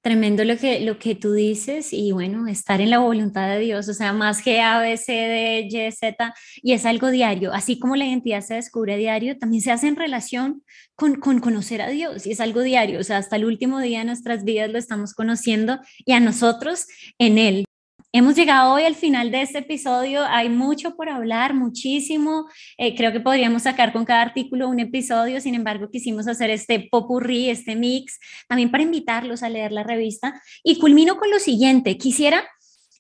[0.03, 3.87] Tremendo lo que, lo que tú dices y bueno, estar en la voluntad de Dios,
[3.87, 7.79] o sea, más que A, B, C, D, Y, Z, y es algo diario, así
[7.79, 10.63] como la identidad se descubre diario, también se hace en relación
[10.95, 13.99] con, con conocer a Dios y es algo diario, o sea, hasta el último día
[13.99, 16.87] de nuestras vidas lo estamos conociendo y a nosotros
[17.19, 17.67] en Él.
[18.13, 20.25] Hemos llegado hoy al final de este episodio.
[20.25, 22.49] Hay mucho por hablar, muchísimo.
[22.77, 25.41] Eh, creo que podríamos sacar con cada artículo un episodio.
[25.41, 30.43] Sin embargo, quisimos hacer este popurrí, este mix, también para invitarlos a leer la revista.
[30.65, 31.97] Y culmino con lo siguiente.
[31.99, 32.43] Quisiera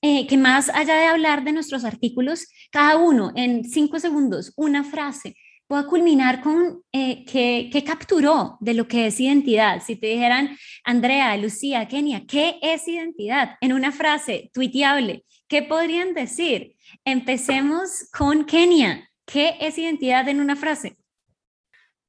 [0.00, 4.84] eh, que más allá de hablar de nuestros artículos, cada uno en cinco segundos, una
[4.84, 5.34] frase
[5.70, 9.80] pueda culminar con eh, qué, capturó de lo que es identidad.
[9.80, 13.50] Si te dijeran, Andrea, Lucía, Kenia, ¿qué es identidad?
[13.60, 16.74] En una frase tuiteable, ¿qué podrían decir?
[17.04, 19.08] Empecemos con Kenia.
[19.24, 20.96] ¿Qué es identidad en una frase?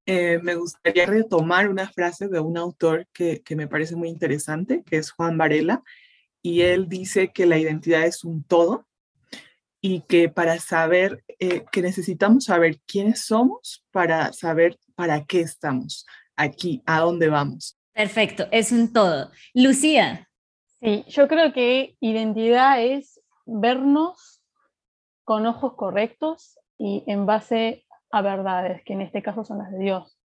[0.08, 4.82] Eh, me gustaría retomar una frase de un autor que, que me parece muy interesante,
[4.84, 5.84] que es Juan Varela,
[6.42, 8.88] y él dice que la identidad es un todo
[9.82, 16.06] y que para saber, eh, que necesitamos saber quiénes somos para saber para qué estamos
[16.36, 17.78] aquí, a dónde vamos.
[17.94, 19.32] Perfecto, es un todo.
[19.54, 20.30] Lucía.
[20.80, 24.42] Sí, yo creo que identidad es vernos
[25.24, 29.80] con ojos correctos y en base a verdades, que en este caso son las de
[29.80, 30.18] Dios.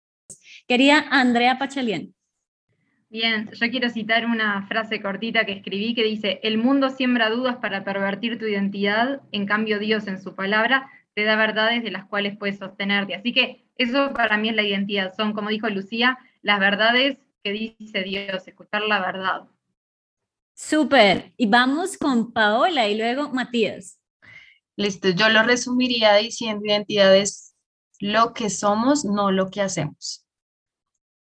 [0.66, 2.14] Quería Andrea Pachalien.
[3.15, 7.59] Bien, yo quiero citar una frase cortita que escribí que dice, el mundo siembra dudas
[7.59, 12.07] para pervertir tu identidad, en cambio Dios en su palabra te da verdades de las
[12.07, 13.15] cuales puedes sostenerte.
[13.15, 17.53] Así que eso para mí es la identidad, son, como dijo Lucía, las verdades que
[17.53, 19.45] dice Dios, escuchar la verdad.
[20.57, 24.01] Súper, y vamos con Paola y luego Matías.
[24.75, 27.55] Listo, yo lo resumiría diciendo identidad es
[28.01, 30.27] lo que somos, no lo que hacemos.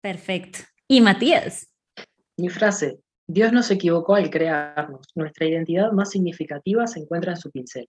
[0.01, 0.61] Perfecto.
[0.89, 1.69] ¿Y Matías?
[2.37, 5.07] Mi frase, Dios no se equivocó al crearnos.
[5.15, 7.89] Nuestra identidad más significativa se encuentra en su pincel.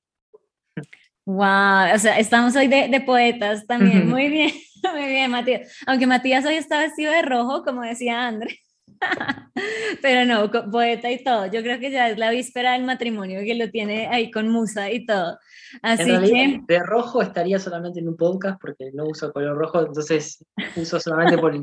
[1.26, 4.10] Wow, o sea, estamos hoy de, poetas también.
[4.10, 4.52] Muy bien,
[4.94, 5.78] muy bien, Matías.
[5.88, 8.60] Aunque Matías hoy está vestido de rojo, como decía André.
[10.02, 11.46] Pero no, poeta y todo.
[11.48, 14.92] Yo creo que ya es la víspera del matrimonio que lo tiene ahí con musa
[14.92, 15.38] y todo.
[15.82, 16.62] Así que.
[16.68, 20.44] De rojo estaría solamente en un podcast porque no uso color rojo, entonces
[20.76, 21.54] uso solamente por,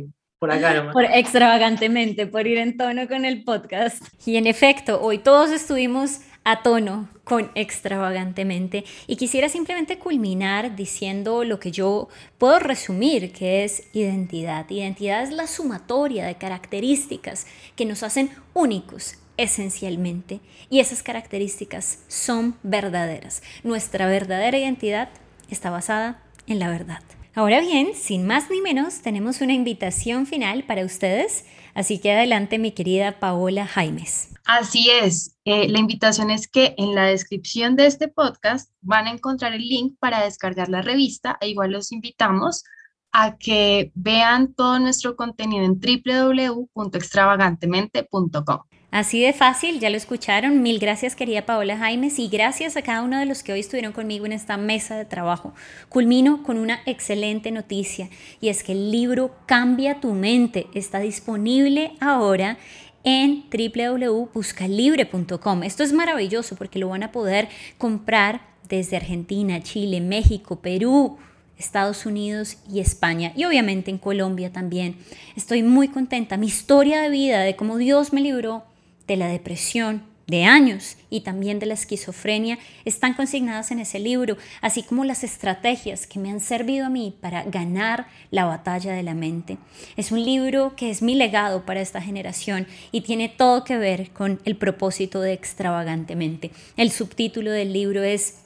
[0.41, 4.03] por acá Por extravagantemente, por ir en tono con el podcast.
[4.27, 11.45] Y en efecto, hoy todos estuvimos a tono con extravagantemente y quisiera simplemente culminar diciendo
[11.45, 14.69] lo que yo puedo resumir que es identidad.
[14.71, 22.57] Identidad es la sumatoria de características que nos hacen únicos esencialmente y esas características son
[22.63, 23.43] verdaderas.
[23.63, 25.11] Nuestra verdadera identidad
[25.51, 27.03] está basada en la verdad.
[27.35, 32.59] Ahora bien, sin más ni menos, tenemos una invitación final para ustedes, así que adelante
[32.59, 34.31] mi querida Paola Jaimes.
[34.47, 39.13] Así es, eh, la invitación es que en la descripción de este podcast van a
[39.13, 42.65] encontrar el link para descargar la revista e igual los invitamos
[43.13, 48.63] a que vean todo nuestro contenido en www.extravagantemente.com.
[48.91, 50.63] Así de fácil, ya lo escucharon.
[50.63, 53.93] Mil gracias querida Paola Jaimes y gracias a cada uno de los que hoy estuvieron
[53.93, 55.55] conmigo en esta mesa de trabajo.
[55.89, 58.09] Culmino con una excelente noticia
[58.41, 62.59] y es que el libro Cambia tu mente está disponible ahora
[63.05, 65.63] en www.buscalibre.com.
[65.63, 71.17] Esto es maravilloso porque lo van a poder comprar desde Argentina, Chile, México, Perú,
[71.57, 74.97] Estados Unidos y España y obviamente en Colombia también.
[75.37, 76.37] Estoy muy contenta.
[76.37, 78.65] Mi historia de vida, de cómo Dios me libró
[79.11, 84.37] de la depresión de años y también de la esquizofrenia están consignadas en ese libro,
[84.61, 89.03] así como las estrategias que me han servido a mí para ganar la batalla de
[89.03, 89.59] la mente.
[89.97, 94.11] Es un libro que es mi legado para esta generación y tiene todo que ver
[94.11, 96.53] con el propósito de extravagantemente.
[96.77, 98.37] El subtítulo del libro es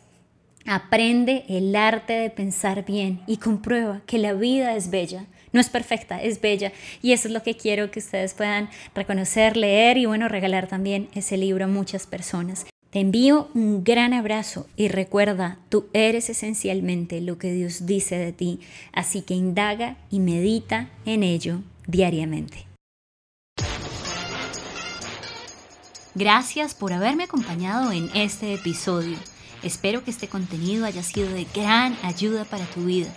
[0.65, 5.71] Aprende el arte de pensar bien y comprueba que la vida es bella no es
[5.71, 6.73] perfecta, es bella.
[7.01, 11.09] Y eso es lo que quiero que ustedes puedan reconocer, leer y bueno, regalar también
[11.15, 12.67] ese libro a muchas personas.
[12.91, 18.33] Te envío un gran abrazo y recuerda, tú eres esencialmente lo que Dios dice de
[18.33, 18.61] ti,
[18.93, 22.67] así que indaga y medita en ello diariamente.
[26.15, 29.17] Gracias por haberme acompañado en este episodio.
[29.65, 33.13] Espero que este contenido haya sido de gran ayuda para tu vida.